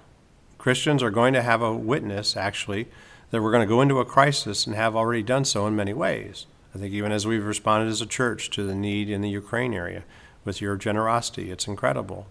Christians 0.58 1.00
are 1.00 1.10
going 1.12 1.34
to 1.34 1.42
have 1.42 1.62
a 1.62 1.72
witness, 1.72 2.36
actually, 2.36 2.88
that 3.30 3.40
we're 3.40 3.52
going 3.52 3.62
to 3.62 3.72
go 3.72 3.80
into 3.80 4.00
a 4.00 4.04
crisis 4.04 4.66
and 4.66 4.74
have 4.74 4.96
already 4.96 5.22
done 5.22 5.44
so 5.44 5.68
in 5.68 5.76
many 5.76 5.92
ways. 5.92 6.46
I 6.74 6.78
think 6.78 6.92
even 6.92 7.12
as 7.12 7.28
we've 7.28 7.46
responded 7.46 7.88
as 7.88 8.00
a 8.00 8.06
church 8.06 8.50
to 8.50 8.64
the 8.64 8.74
need 8.74 9.08
in 9.08 9.20
the 9.20 9.30
Ukraine 9.30 9.72
area 9.72 10.02
with 10.44 10.60
your 10.60 10.74
generosity, 10.74 11.52
it's 11.52 11.68
incredible. 11.68 12.26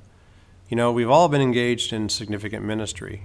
You 0.68 0.76
know, 0.76 0.92
we've 0.92 1.10
all 1.10 1.30
been 1.30 1.40
engaged 1.40 1.94
in 1.94 2.10
significant 2.10 2.66
ministry, 2.66 3.24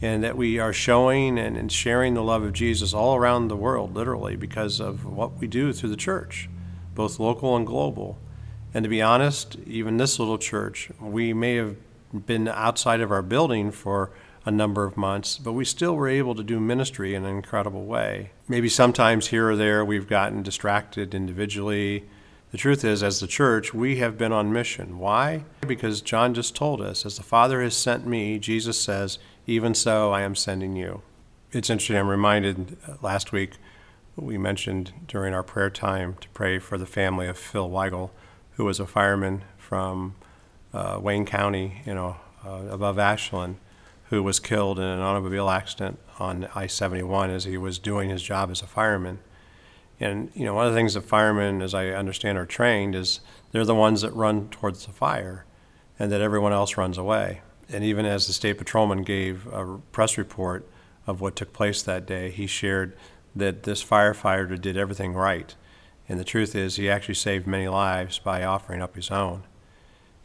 and 0.00 0.22
that 0.22 0.36
we 0.36 0.60
are 0.60 0.72
showing 0.72 1.40
and, 1.40 1.72
sharing 1.72 2.14
the 2.14 2.22
love 2.22 2.44
of 2.44 2.52
Jesus 2.52 2.94
all 2.94 3.16
around 3.16 3.48
the 3.48 3.56
world, 3.56 3.92
literally, 3.92 4.36
because 4.36 4.78
of 4.78 5.04
what 5.04 5.40
we 5.40 5.48
do 5.48 5.72
through 5.72 5.90
the 5.90 5.96
church, 5.96 6.48
both 6.94 7.18
local 7.18 7.56
and 7.56 7.66
global. 7.66 8.20
And 8.72 8.84
to 8.84 8.88
be 8.88 9.02
honest, 9.02 9.56
even 9.66 9.96
this 9.96 10.20
little 10.20 10.38
church, 10.38 10.92
we 11.00 11.32
may 11.32 11.56
have 11.56 11.74
been 12.12 12.48
outside 12.48 13.00
of 13.00 13.10
our 13.10 13.22
building 13.22 13.70
for 13.70 14.10
a 14.44 14.50
number 14.50 14.84
of 14.84 14.96
months, 14.96 15.38
but 15.38 15.52
we 15.52 15.64
still 15.64 15.96
were 15.96 16.08
able 16.08 16.34
to 16.34 16.44
do 16.44 16.60
ministry 16.60 17.14
in 17.14 17.24
an 17.24 17.36
incredible 17.36 17.84
way. 17.84 18.30
Maybe 18.46 18.68
sometimes 18.68 19.28
here 19.28 19.50
or 19.50 19.56
there 19.56 19.84
we've 19.84 20.08
gotten 20.08 20.42
distracted 20.42 21.14
individually. 21.14 22.04
The 22.52 22.58
truth 22.58 22.84
is, 22.84 23.02
as 23.02 23.18
the 23.18 23.26
church, 23.26 23.74
we 23.74 23.96
have 23.96 24.16
been 24.16 24.32
on 24.32 24.52
mission. 24.52 24.98
Why? 24.98 25.44
Because 25.66 26.00
John 26.00 26.32
just 26.32 26.54
told 26.54 26.80
us, 26.80 27.04
as 27.04 27.16
the 27.16 27.24
Father 27.24 27.60
has 27.60 27.76
sent 27.76 28.06
me, 28.06 28.38
Jesus 28.38 28.80
says, 28.80 29.18
even 29.48 29.74
so 29.74 30.12
I 30.12 30.22
am 30.22 30.36
sending 30.36 30.76
you. 30.76 31.02
It's 31.50 31.70
interesting, 31.70 31.96
I'm 31.96 32.08
reminded 32.08 32.76
uh, 32.86 32.94
last 33.02 33.32
week 33.32 33.54
we 34.14 34.38
mentioned 34.38 34.92
during 35.06 35.34
our 35.34 35.42
prayer 35.42 35.70
time 35.70 36.16
to 36.20 36.28
pray 36.30 36.58
for 36.58 36.78
the 36.78 36.86
family 36.86 37.26
of 37.26 37.36
Phil 37.36 37.68
Weigel, 37.68 38.10
who 38.52 38.64
was 38.64 38.80
a 38.80 38.86
fireman 38.86 39.42
from 39.58 40.14
uh, 40.76 40.98
Wayne 41.00 41.24
County, 41.24 41.82
you 41.86 41.94
know, 41.94 42.16
uh, 42.44 42.62
above 42.70 42.98
Ashland 42.98 43.56
who 44.10 44.22
was 44.22 44.38
killed 44.38 44.78
in 44.78 44.84
an 44.84 45.00
automobile 45.00 45.50
accident 45.50 45.98
on 46.18 46.48
I 46.54 46.66
71 46.66 47.30
as 47.30 47.44
he 47.44 47.56
was 47.56 47.78
doing 47.78 48.08
his 48.08 48.22
job 48.22 48.50
as 48.50 48.62
a 48.62 48.66
fireman. 48.66 49.18
And, 49.98 50.30
you 50.34 50.44
know, 50.44 50.54
one 50.54 50.66
of 50.66 50.72
the 50.72 50.78
things 50.78 50.94
that 50.94 51.02
firemen, 51.02 51.62
as 51.62 51.74
I 51.74 51.88
understand, 51.88 52.38
are 52.38 52.46
trained 52.46 52.94
is 52.94 53.20
they're 53.50 53.64
the 53.64 53.74
ones 53.74 54.02
that 54.02 54.12
run 54.12 54.48
towards 54.50 54.86
the 54.86 54.92
fire 54.92 55.44
and 55.98 56.12
that 56.12 56.20
everyone 56.20 56.52
else 56.52 56.76
runs 56.76 56.98
away. 56.98 57.40
And 57.68 57.82
even 57.82 58.06
as 58.06 58.26
the 58.26 58.32
state 58.32 58.58
patrolman 58.58 59.02
gave 59.02 59.46
a 59.48 59.78
press 59.90 60.16
report 60.16 60.68
of 61.06 61.20
what 61.20 61.34
took 61.34 61.52
place 61.52 61.82
that 61.82 62.06
day, 62.06 62.30
he 62.30 62.46
shared 62.46 62.96
that 63.34 63.64
this 63.64 63.82
firefighter 63.82 64.60
did 64.60 64.76
everything 64.76 65.14
right. 65.14 65.54
And 66.08 66.20
the 66.20 66.24
truth 66.24 66.54
is, 66.54 66.76
he 66.76 66.88
actually 66.88 67.14
saved 67.14 67.46
many 67.46 67.66
lives 67.66 68.20
by 68.20 68.44
offering 68.44 68.82
up 68.82 68.94
his 68.94 69.10
own. 69.10 69.42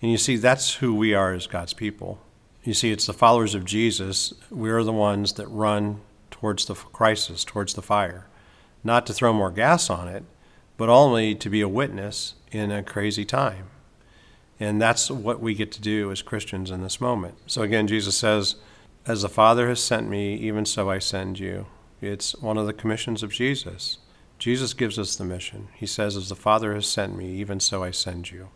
And 0.01 0.11
you 0.11 0.17
see, 0.17 0.35
that's 0.35 0.75
who 0.75 0.95
we 0.95 1.13
are 1.13 1.33
as 1.33 1.47
God's 1.47 1.73
people. 1.73 2.19
You 2.63 2.73
see, 2.73 2.91
it's 2.91 3.05
the 3.05 3.13
followers 3.13 3.55
of 3.55 3.65
Jesus. 3.65 4.33
We 4.49 4.69
are 4.71 4.83
the 4.83 4.91
ones 4.91 5.33
that 5.33 5.47
run 5.47 6.01
towards 6.29 6.65
the 6.65 6.75
crisis, 6.75 7.43
towards 7.43 7.73
the 7.75 7.81
fire. 7.81 8.27
Not 8.83 9.05
to 9.07 9.13
throw 9.13 9.31
more 9.31 9.51
gas 9.51 9.89
on 9.89 10.07
it, 10.07 10.23
but 10.77 10.89
only 10.89 11.35
to 11.35 11.49
be 11.49 11.61
a 11.61 11.67
witness 11.67 12.35
in 12.51 12.71
a 12.71 12.83
crazy 12.83 13.25
time. 13.25 13.67
And 14.59 14.81
that's 14.81 15.09
what 15.09 15.39
we 15.39 15.53
get 15.53 15.71
to 15.73 15.81
do 15.81 16.11
as 16.11 16.21
Christians 16.21 16.71
in 16.71 16.81
this 16.81 17.01
moment. 17.01 17.35
So 17.47 17.61
again, 17.61 17.87
Jesus 17.87 18.17
says, 18.17 18.55
As 19.05 19.21
the 19.21 19.29
Father 19.29 19.67
has 19.69 19.83
sent 19.83 20.09
me, 20.09 20.35
even 20.35 20.65
so 20.65 20.89
I 20.89 20.99
send 20.99 21.39
you. 21.39 21.67
It's 21.99 22.35
one 22.35 22.57
of 22.57 22.65
the 22.65 22.73
commissions 22.73 23.23
of 23.23 23.31
Jesus. 23.31 23.97
Jesus 24.39 24.73
gives 24.73 24.97
us 24.97 25.15
the 25.15 25.25
mission. 25.25 25.67
He 25.75 25.85
says, 25.85 26.15
As 26.15 26.29
the 26.29 26.35
Father 26.35 26.73
has 26.73 26.87
sent 26.87 27.15
me, 27.15 27.31
even 27.33 27.59
so 27.59 27.83
I 27.83 27.91
send 27.91 28.31
you. 28.31 28.49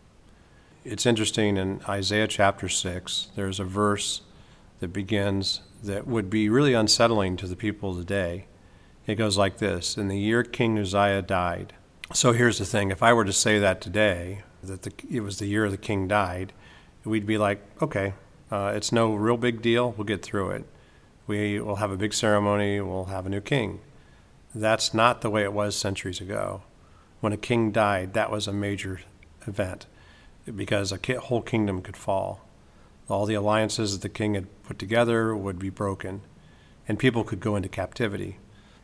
It's 0.88 1.04
interesting 1.04 1.56
in 1.56 1.80
Isaiah 1.88 2.28
chapter 2.28 2.68
6, 2.68 3.30
there's 3.34 3.58
a 3.58 3.64
verse 3.64 4.20
that 4.78 4.92
begins 4.92 5.62
that 5.82 6.06
would 6.06 6.30
be 6.30 6.48
really 6.48 6.74
unsettling 6.74 7.36
to 7.38 7.48
the 7.48 7.56
people 7.56 7.92
the. 7.92 8.46
It 9.04 9.16
goes 9.16 9.36
like 9.36 9.58
this 9.58 9.98
In 9.98 10.06
the 10.06 10.18
year 10.18 10.44
King 10.44 10.78
Uzziah 10.78 11.22
died. 11.22 11.72
So 12.14 12.30
here's 12.30 12.58
the 12.58 12.64
thing 12.64 12.92
if 12.92 13.02
I 13.02 13.12
were 13.12 13.24
to 13.24 13.32
say 13.32 13.58
that 13.58 13.80
today, 13.80 14.42
that 14.62 14.82
the, 14.82 14.92
it 15.10 15.22
was 15.22 15.40
the 15.40 15.46
year 15.46 15.68
the 15.68 15.76
king 15.76 16.06
died, 16.06 16.52
we'd 17.04 17.26
be 17.26 17.36
like, 17.36 17.64
okay, 17.82 18.14
uh, 18.52 18.72
it's 18.76 18.92
no 18.92 19.12
real 19.12 19.36
big 19.36 19.60
deal. 19.60 19.90
We'll 19.90 20.04
get 20.04 20.22
through 20.22 20.50
it. 20.50 20.66
We 21.26 21.58
will 21.58 21.76
have 21.76 21.90
a 21.90 21.96
big 21.96 22.14
ceremony. 22.14 22.80
We'll 22.80 23.06
have 23.06 23.26
a 23.26 23.30
new 23.30 23.40
king. 23.40 23.80
That's 24.54 24.94
not 24.94 25.20
the 25.20 25.30
way 25.30 25.42
it 25.42 25.52
was 25.52 25.74
centuries 25.74 26.20
ago. 26.20 26.62
When 27.18 27.32
a 27.32 27.36
king 27.36 27.72
died, 27.72 28.14
that 28.14 28.30
was 28.30 28.46
a 28.46 28.52
major 28.52 29.00
event 29.48 29.86
because 30.54 30.92
a 30.92 31.20
whole 31.20 31.42
kingdom 31.42 31.82
could 31.82 31.96
fall. 31.96 32.46
All 33.08 33.26
the 33.26 33.34
alliances 33.34 33.92
that 33.92 34.02
the 34.02 34.08
king 34.08 34.34
had 34.34 34.46
put 34.64 34.78
together 34.78 35.36
would 35.36 35.58
be 35.58 35.70
broken, 35.70 36.22
and 36.88 36.98
people 36.98 37.24
could 37.24 37.40
go 37.40 37.56
into 37.56 37.68
captivity. 37.68 38.38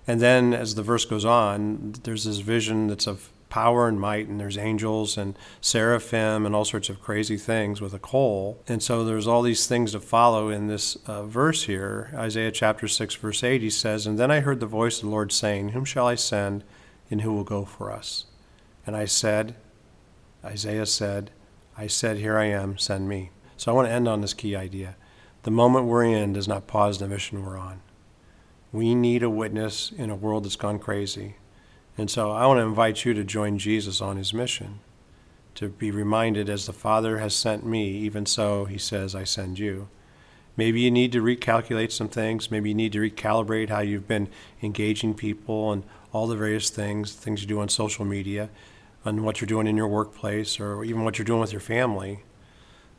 And 0.06 0.20
then, 0.20 0.52
as 0.52 0.74
the 0.74 0.82
verse 0.82 1.04
goes 1.04 1.24
on, 1.24 1.94
there's 2.02 2.24
this 2.24 2.38
vision 2.38 2.88
that's 2.88 3.06
of 3.06 3.30
power 3.52 3.86
and 3.86 4.00
might, 4.00 4.28
and 4.28 4.40
there's 4.40 4.56
angels 4.56 5.18
and 5.18 5.36
seraphim 5.60 6.46
and 6.46 6.54
all 6.54 6.64
sorts 6.64 6.88
of 6.88 7.02
crazy 7.02 7.36
things 7.36 7.82
with 7.82 7.92
a 7.92 7.98
coal. 7.98 8.58
And 8.66 8.82
so 8.82 9.04
there's 9.04 9.26
all 9.26 9.42
these 9.42 9.66
things 9.66 9.92
to 9.92 10.00
follow 10.00 10.48
in 10.48 10.68
this 10.68 10.96
uh, 11.06 11.24
verse 11.24 11.64
here. 11.64 12.10
Isaiah 12.14 12.50
chapter 12.50 12.88
6, 12.88 13.14
verse 13.16 13.44
8, 13.44 13.60
he 13.60 13.68
says, 13.68 14.06
And 14.06 14.18
then 14.18 14.30
I 14.30 14.40
heard 14.40 14.58
the 14.58 14.66
voice 14.66 14.96
of 14.96 15.02
the 15.04 15.10
Lord 15.10 15.32
saying, 15.32 15.70
Whom 15.70 15.84
shall 15.84 16.06
I 16.06 16.14
send, 16.14 16.64
and 17.10 17.20
who 17.20 17.32
will 17.34 17.44
go 17.44 17.66
for 17.66 17.92
us? 17.92 18.24
And 18.86 18.96
I 18.96 19.04
said, 19.04 19.54
Isaiah 20.42 20.86
said, 20.86 21.30
I 21.76 21.86
said, 21.86 22.18
Here 22.18 22.38
I 22.38 22.46
am, 22.46 22.78
send 22.78 23.08
me. 23.08 23.30
So 23.56 23.72
I 23.72 23.74
want 23.74 23.88
to 23.88 23.92
end 23.92 24.08
on 24.08 24.20
this 24.20 24.34
key 24.34 24.56
idea. 24.56 24.96
The 25.44 25.50
moment 25.50 25.86
we're 25.86 26.04
in 26.04 26.32
does 26.32 26.48
not 26.48 26.66
pause 26.66 26.98
the 26.98 27.08
mission 27.08 27.44
we're 27.44 27.58
on. 27.58 27.80
We 28.72 28.94
need 28.94 29.22
a 29.22 29.30
witness 29.30 29.92
in 29.92 30.10
a 30.10 30.16
world 30.16 30.44
that's 30.44 30.56
gone 30.56 30.78
crazy. 30.78 31.36
And 31.98 32.10
so 32.10 32.30
I 32.30 32.46
want 32.46 32.58
to 32.58 32.62
invite 32.62 33.04
you 33.04 33.12
to 33.14 33.24
join 33.24 33.58
Jesus 33.58 34.00
on 34.00 34.16
his 34.16 34.32
mission, 34.32 34.80
to 35.56 35.68
be 35.68 35.90
reminded 35.90 36.48
as 36.48 36.66
the 36.66 36.72
Father 36.72 37.18
has 37.18 37.34
sent 37.34 37.66
me, 37.66 37.90
even 37.90 38.24
so, 38.24 38.64
he 38.64 38.78
says, 38.78 39.14
I 39.14 39.24
send 39.24 39.58
you. 39.58 39.88
Maybe 40.56 40.80
you 40.80 40.90
need 40.90 41.12
to 41.12 41.22
recalculate 41.22 41.92
some 41.92 42.08
things. 42.08 42.50
Maybe 42.50 42.70
you 42.70 42.74
need 42.74 42.92
to 42.92 43.10
recalibrate 43.10 43.68
how 43.68 43.80
you've 43.80 44.08
been 44.08 44.28
engaging 44.62 45.14
people 45.14 45.72
and 45.72 45.82
all 46.12 46.26
the 46.26 46.36
various 46.36 46.70
things, 46.70 47.12
things 47.12 47.42
you 47.42 47.48
do 47.48 47.60
on 47.60 47.68
social 47.68 48.04
media 48.04 48.50
on 49.04 49.22
what 49.22 49.40
you're 49.40 49.46
doing 49.46 49.66
in 49.66 49.76
your 49.76 49.88
workplace 49.88 50.60
or 50.60 50.84
even 50.84 51.04
what 51.04 51.18
you're 51.18 51.24
doing 51.24 51.40
with 51.40 51.52
your 51.52 51.60
family. 51.60 52.22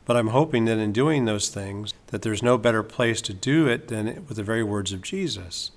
But 0.04 0.16
I'm 0.16 0.28
hoping 0.28 0.66
that 0.66 0.78
in 0.78 0.92
doing 0.92 1.24
those 1.24 1.48
things, 1.48 1.94
that 2.08 2.22
there's 2.22 2.42
no 2.42 2.58
better 2.58 2.82
place 2.82 3.22
to 3.22 3.32
do 3.32 3.66
it 3.66 3.88
than 3.88 4.26
with 4.28 4.36
the 4.36 4.42
very 4.42 4.62
words 4.62 4.92
of 4.92 5.02
Jesus. 5.02 5.70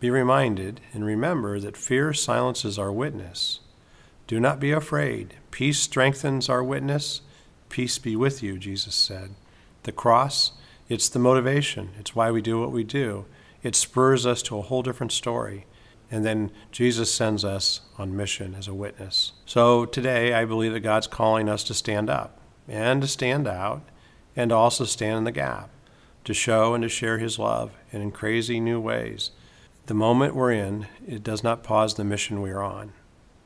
Be 0.00 0.10
reminded 0.10 0.80
and 0.92 1.04
remember 1.04 1.58
that 1.60 1.76
fear 1.76 2.12
silences 2.12 2.78
our 2.78 2.92
witness. 2.92 3.60
Do 4.26 4.38
not 4.38 4.60
be 4.60 4.70
afraid. 4.70 5.34
Peace 5.50 5.80
strengthens 5.80 6.48
our 6.48 6.62
witness. 6.62 7.22
Peace 7.68 7.98
be 7.98 8.16
with 8.16 8.42
you, 8.42 8.58
Jesus 8.58 8.94
said. 8.94 9.30
The 9.82 9.92
cross, 9.92 10.52
it's 10.88 11.08
the 11.08 11.18
motivation. 11.18 11.90
It's 11.98 12.14
why 12.14 12.30
we 12.30 12.42
do 12.42 12.60
what 12.60 12.72
we 12.72 12.84
do. 12.84 13.24
It 13.62 13.74
spurs 13.74 14.26
us 14.26 14.42
to 14.42 14.58
a 14.58 14.62
whole 14.62 14.82
different 14.82 15.12
story. 15.12 15.66
And 16.10 16.24
then 16.24 16.50
Jesus 16.72 17.12
sends 17.12 17.44
us 17.44 17.82
on 17.96 18.16
mission 18.16 18.54
as 18.54 18.66
a 18.66 18.74
witness. 18.74 19.32
So 19.46 19.86
today, 19.86 20.34
I 20.34 20.44
believe 20.44 20.72
that 20.72 20.80
God's 20.80 21.06
calling 21.06 21.48
us 21.48 21.62
to 21.64 21.74
stand 21.74 22.10
up 22.10 22.40
and 22.68 23.00
to 23.02 23.08
stand 23.08 23.46
out 23.46 23.82
and 24.34 24.50
also 24.50 24.84
stand 24.84 25.18
in 25.18 25.24
the 25.24 25.32
gap, 25.32 25.70
to 26.24 26.34
show 26.34 26.74
and 26.74 26.82
to 26.82 26.88
share 26.88 27.18
His 27.18 27.38
love 27.38 27.72
and 27.92 28.02
in 28.02 28.10
crazy 28.10 28.60
new 28.60 28.80
ways. 28.80 29.30
the 29.86 29.94
moment 29.94 30.36
we're 30.36 30.52
in, 30.52 30.86
it 31.06 31.24
does 31.24 31.42
not 31.42 31.64
pause 31.64 31.94
the 31.94 32.04
mission 32.04 32.40
we 32.40 32.50
are 32.50 32.62
on. 32.62 32.92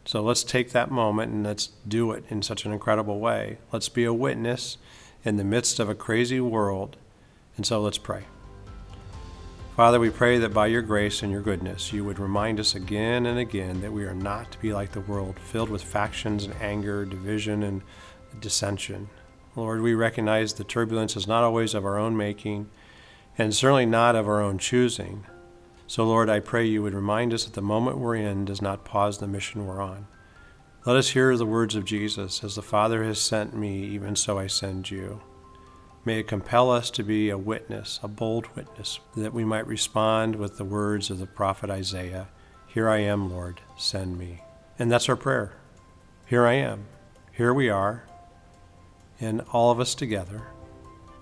So 0.05 0.22
let's 0.22 0.44
take 0.44 0.72
that 0.72 0.90
moment 0.90 1.33
and 1.33 1.44
let's 1.44 1.70
do 1.88 2.12
it 2.12 2.24
in 2.29 2.42
such 2.42 2.66
an 2.66 2.72
incredible 2.72 3.18
way. 3.18 3.59
Let's 3.72 3.88
be 3.88 4.05
a 4.05 4.12
witness 4.12 4.77
in 5.24 5.37
the 5.37 5.44
midst 5.44 5.81
of 5.81 5.88
a 5.88 5.94
crazy 5.94 6.40
world. 6.40 6.96
And 7.57 7.64
so 7.64 7.81
let's 7.81 7.96
pray. 7.96 8.24
Father, 9.76 9.98
we 9.98 10.08
pray 10.10 10.38
that 10.38 10.54
by 10.54 10.68
your 10.68 10.82
grace 10.82 11.24
and 11.24 11.32
your 11.32 11.40
goodness, 11.40 11.92
you 11.92 12.04
would 12.04 12.20
remind 12.20 12.60
us 12.60 12.76
again 12.76 13.26
and 13.26 13.40
again 13.40 13.80
that 13.80 13.92
we 13.92 14.04
are 14.04 14.14
not 14.14 14.52
to 14.52 14.58
be 14.60 14.72
like 14.72 14.92
the 14.92 15.00
world, 15.00 15.37
filled 15.37 15.68
with 15.68 15.82
factions 15.82 16.44
and 16.44 16.54
anger, 16.60 17.04
division, 17.04 17.64
and 17.64 17.82
dissension. 18.38 19.08
Lord, 19.56 19.82
we 19.82 19.94
recognize 19.94 20.54
the 20.54 20.62
turbulence 20.62 21.16
is 21.16 21.26
not 21.26 21.42
always 21.42 21.74
of 21.74 21.84
our 21.84 21.98
own 21.98 22.16
making, 22.16 22.70
and 23.37 23.52
certainly 23.52 23.84
not 23.84 24.14
of 24.14 24.28
our 24.28 24.40
own 24.40 24.58
choosing. 24.58 25.26
So, 25.88 26.04
Lord, 26.04 26.30
I 26.30 26.38
pray 26.38 26.64
you 26.64 26.84
would 26.84 26.94
remind 26.94 27.34
us 27.34 27.44
that 27.44 27.54
the 27.54 27.60
moment 27.60 27.98
we're 27.98 28.14
in 28.14 28.44
does 28.44 28.62
not 28.62 28.84
pause 28.84 29.18
the 29.18 29.26
mission 29.26 29.66
we're 29.66 29.82
on. 29.82 30.06
Let 30.87 30.94
us 30.94 31.10
hear 31.10 31.37
the 31.37 31.46
words 31.46 31.74
of 31.74 31.84
Jesus 31.84 32.44
As 32.44 32.54
the 32.54 32.62
Father 32.62 33.02
has 33.02 33.20
sent 33.20 33.56
me, 33.56 33.82
even 33.87 34.14
so 34.14 34.38
I 34.38 34.46
send 34.46 34.88
you. 34.88 35.20
May 36.06 36.20
it 36.20 36.28
compel 36.28 36.70
us 36.70 36.90
to 36.90 37.02
be 37.02 37.30
a 37.30 37.38
witness, 37.38 37.98
a 38.02 38.08
bold 38.08 38.46
witness, 38.54 39.00
that 39.16 39.32
we 39.32 39.44
might 39.44 39.66
respond 39.66 40.36
with 40.36 40.58
the 40.58 40.64
words 40.64 41.08
of 41.10 41.18
the 41.18 41.26
prophet 41.26 41.70
Isaiah 41.70 42.28
Here 42.66 42.90
I 42.90 42.98
am, 42.98 43.30
Lord, 43.32 43.62
send 43.78 44.18
me. 44.18 44.42
And 44.78 44.92
that's 44.92 45.08
our 45.08 45.16
prayer. 45.16 45.52
Here 46.26 46.44
I 46.44 46.54
am. 46.54 46.86
Here 47.32 47.54
we 47.54 47.70
are. 47.70 48.04
And 49.18 49.42
all 49.52 49.70
of 49.70 49.80
us 49.80 49.94
together, 49.94 50.42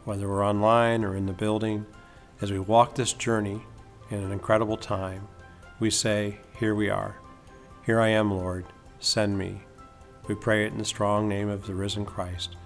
whether 0.04 0.28
we're 0.28 0.44
online 0.44 1.04
or 1.04 1.14
in 1.14 1.26
the 1.26 1.32
building, 1.32 1.86
as 2.40 2.50
we 2.50 2.58
walk 2.58 2.94
this 2.94 3.12
journey 3.12 3.62
in 4.10 4.18
an 4.18 4.32
incredible 4.32 4.76
time, 4.76 5.28
we 5.78 5.90
say, 5.90 6.38
Here 6.58 6.74
we 6.74 6.90
are. 6.90 7.16
Here 7.86 8.00
I 8.00 8.08
am, 8.08 8.32
Lord, 8.32 8.64
send 8.98 9.38
me. 9.38 9.62
We 10.26 10.34
pray 10.34 10.64
it 10.64 10.72
in 10.72 10.78
the 10.78 10.84
strong 10.84 11.28
name 11.28 11.48
of 11.48 11.66
the 11.66 11.74
risen 11.74 12.04
Christ. 12.04 12.56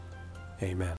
Amen. 0.62 0.94